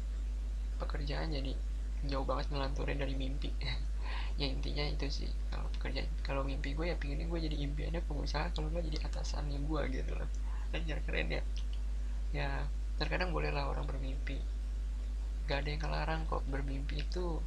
pekerjaan 0.78 1.34
jadi 1.34 1.58
jauh 2.06 2.22
banget 2.22 2.54
ngelanturin 2.54 3.02
dari 3.02 3.18
mimpi. 3.18 3.50
Ya 4.38 4.46
intinya 4.48 4.86
itu 4.86 5.04
sih. 5.10 5.28
Kalau 5.50 5.66
pekerjaan 5.74 6.06
kalau 6.22 6.46
mimpi 6.46 6.72
gue 6.72 6.86
ya 6.86 6.96
pinginnya 6.96 7.26
gue 7.26 7.44
jadi 7.44 7.56
impiannya 7.58 8.00
pengusaha 8.06 8.54
kalau 8.54 8.70
gue 8.70 8.86
jadi 8.86 9.04
atasannya 9.10 9.58
gue 9.66 9.82
gitu 9.90 10.14
loh. 10.14 10.30
Anjir 10.70 11.02
keren 11.04 11.28
ya 11.28 11.42
ya 12.34 12.68
terkadang 12.98 13.32
bolehlah 13.32 13.70
orang 13.70 13.86
bermimpi. 13.86 14.42
Gak 15.48 15.64
ada 15.64 15.68
yang 15.72 15.80
kelarang 15.80 16.20
kok 16.28 16.44
bermimpi 16.50 17.00
itu. 17.06 17.40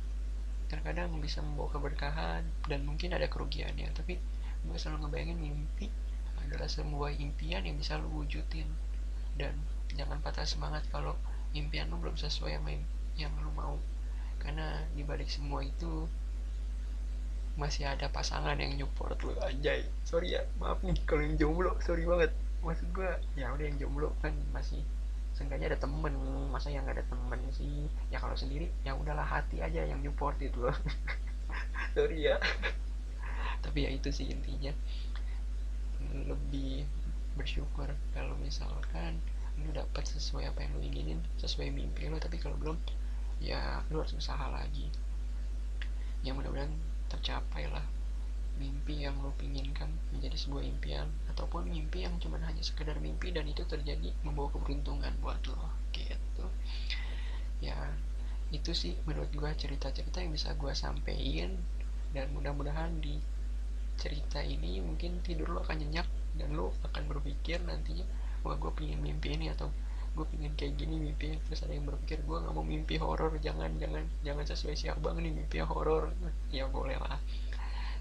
Terkadang 0.71 1.11
bisa 1.19 1.43
membawa 1.43 1.69
keberkahan 1.75 2.47
dan 2.65 2.79
mungkin 2.87 3.13
ada 3.13 3.27
kerugiannya. 3.27 3.91
Tapi 3.93 4.17
gue 4.61 4.77
selalu 4.77 5.05
ngebayangin 5.05 5.37
mimpi 5.37 5.91
adalah 6.41 6.65
sebuah 6.65 7.13
impian 7.19 7.61
yang 7.67 7.77
bisa 7.77 7.99
lu 7.99 8.09
wujudin. 8.23 8.65
Dan 9.37 9.53
jangan 9.93 10.23
patah 10.23 10.47
semangat 10.47 10.87
kalau 10.89 11.13
impian 11.51 11.91
lu 11.91 11.99
belum 11.99 12.15
sesuai 12.15 12.57
sama 12.57 12.73
yang 13.19 13.35
lu 13.43 13.51
mau. 13.53 13.75
Karena 14.41 14.81
dibalik 14.97 15.29
semua 15.29 15.61
itu 15.61 16.09
masih 17.59 17.83
ada 17.83 18.07
pasangan 18.07 18.55
yang 18.55 18.73
nyupport 18.79 19.19
lu. 19.27 19.35
Anjay 19.43 19.83
sorry 20.07 20.39
ya 20.39 20.41
maaf 20.57 20.79
nih 20.81 20.95
kalau 21.03 21.21
yang 21.21 21.35
jomblo 21.35 21.75
sorry 21.83 22.07
banget 22.07 22.31
maksud 22.61 22.87
gue 22.93 23.09
ya 23.33 23.49
udah 23.53 23.65
yang 23.65 23.77
jomblo 23.81 24.13
kan 24.21 24.33
masih 24.53 24.85
seenggaknya 25.35 25.73
ada 25.73 25.79
temen. 25.81 26.13
Masa 26.53 26.69
yang 26.69 26.85
gak 26.85 27.01
ada 27.01 27.05
temen 27.07 27.39
sih? 27.55 27.89
Ya 28.13 28.21
kalau 28.21 28.37
sendiri 28.37 28.69
ya 28.85 28.93
udahlah 28.93 29.25
hati 29.25 29.63
aja 29.63 29.81
yang 29.81 29.99
nyupport 30.03 30.37
itu 30.41 30.69
loh. 30.69 30.77
Sorry 31.95 32.29
ya. 32.29 32.37
Tapi 33.65 33.87
ya 33.87 33.89
itu 33.89 34.09
sih 34.13 34.29
intinya. 34.29 34.71
Lebih 36.11 36.85
bersyukur 37.39 37.87
kalau 38.11 38.35
misalkan 38.37 39.17
lu 39.59 39.69
dapat 39.71 40.03
sesuai 40.07 40.51
apa 40.51 40.65
yang 40.65 40.71
lu 40.77 40.81
inginin 40.83 41.19
sesuai 41.41 41.73
mimpi 41.73 42.11
lu. 42.11 42.21
Tapi 42.21 42.37
kalau 42.37 42.57
belum 42.59 42.77
ya 43.41 43.81
lu 43.89 44.03
harus 44.03 44.13
usaha 44.13 44.45
lagi. 44.51 44.91
Ya 46.21 46.37
mudah-mudahan 46.37 46.69
tercapai 47.09 47.65
lah 47.67 47.83
mimpi 48.59 49.01
yang 49.07 49.15
lu 49.23 49.31
pinginkan 49.39 49.89
menjadi 50.13 50.37
sebuah 50.37 50.63
impian 50.67 51.07
ataupun 51.31 51.71
mimpi 51.71 52.03
yang 52.03 52.15
cuma 52.19 52.37
hanya 52.43 52.61
sekedar 52.61 52.99
mimpi 52.99 53.31
dan 53.31 53.47
itu 53.47 53.63
terjadi 53.63 54.11
membawa 54.27 54.51
keberuntungan 54.51 55.15
buat 55.23 55.39
lo 55.47 55.71
gitu. 55.95 56.45
Ya 57.63 57.77
itu 58.51 58.75
sih 58.75 58.99
menurut 59.07 59.31
gua 59.31 59.55
cerita-cerita 59.55 60.19
yang 60.19 60.35
bisa 60.35 60.51
gua 60.59 60.75
sampein 60.75 61.55
dan 62.11 62.27
mudah-mudahan 62.35 62.99
di 62.99 63.15
cerita 63.95 64.43
ini 64.43 64.83
mungkin 64.83 65.23
tidur 65.23 65.55
lo 65.55 65.59
akan 65.63 65.77
nyenyak 65.79 66.07
dan 66.35 66.57
lo 66.57 66.75
akan 66.83 67.03
berpikir 67.07 67.61
nantinya 67.63 68.03
wah 68.41 68.57
gue 68.57 68.71
pengen 68.73 68.99
mimpi 68.99 69.37
ini 69.37 69.53
atau 69.53 69.69
gue 70.11 70.25
pengen 70.27 70.51
kayak 70.59 70.75
gini 70.75 70.99
mimpi 70.99 71.39
terus 71.47 71.63
ada 71.63 71.71
yang 71.71 71.87
berpikir 71.87 72.19
gue 72.25 72.37
nggak 72.41 72.51
mau 72.51 72.65
mimpi 72.65 72.99
horor 72.99 73.31
jangan 73.39 73.71
jangan 73.79 74.03
jangan 74.27 74.43
sesuai 74.43 74.75
siap 74.75 74.97
bang 74.99 75.23
nih 75.23 75.31
mimpi 75.31 75.63
horor. 75.63 76.11
Ya 76.51 76.67
boleh 76.67 76.99
lah 76.99 77.21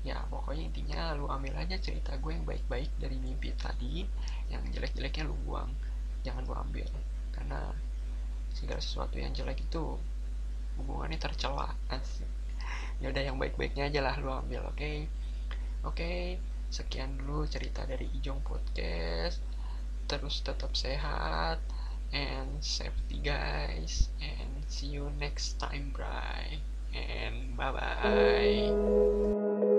ya 0.01 0.17
pokoknya 0.33 0.73
intinya 0.73 1.13
lu 1.13 1.29
ambil 1.29 1.61
aja 1.61 1.77
cerita 1.77 2.17
gue 2.17 2.33
yang 2.33 2.49
baik-baik 2.49 2.89
dari 2.97 3.21
mimpi 3.21 3.53
tadi 3.53 4.09
yang 4.49 4.65
jelek-jeleknya 4.73 5.29
lu 5.29 5.37
buang. 5.45 5.71
Jangan 6.25 6.43
lu 6.49 6.55
ambil. 6.57 6.89
Karena 7.33 7.73
segala 8.53 8.81
sesuatu 8.81 9.17
yang 9.21 9.33
jelek 9.37 9.61
itu 9.65 9.97
hubungannya 10.81 11.19
tercela. 11.21 11.73
Ya 13.01 13.09
udah 13.09 13.25
yang 13.25 13.41
baik-baiknya 13.41 13.89
aja 13.89 14.05
lah 14.05 14.15
lu 14.21 14.29
ambil 14.29 14.61
oke? 14.69 14.77
Okay? 14.77 15.09
Oke, 15.89 16.37
sekian 16.69 17.17
dulu 17.17 17.49
cerita 17.49 17.89
dari 17.89 18.05
Ijong 18.21 18.45
Podcast. 18.45 19.41
Terus 20.05 20.45
tetap 20.45 20.77
sehat 20.77 21.65
and 22.13 22.61
safety 22.61 23.25
guys. 23.25 24.13
And 24.21 24.69
see 24.69 24.93
you 24.93 25.09
next 25.17 25.57
time 25.57 25.97
bye 25.97 26.61
and 26.93 27.57
bye 27.57 27.73
bye 27.73 29.70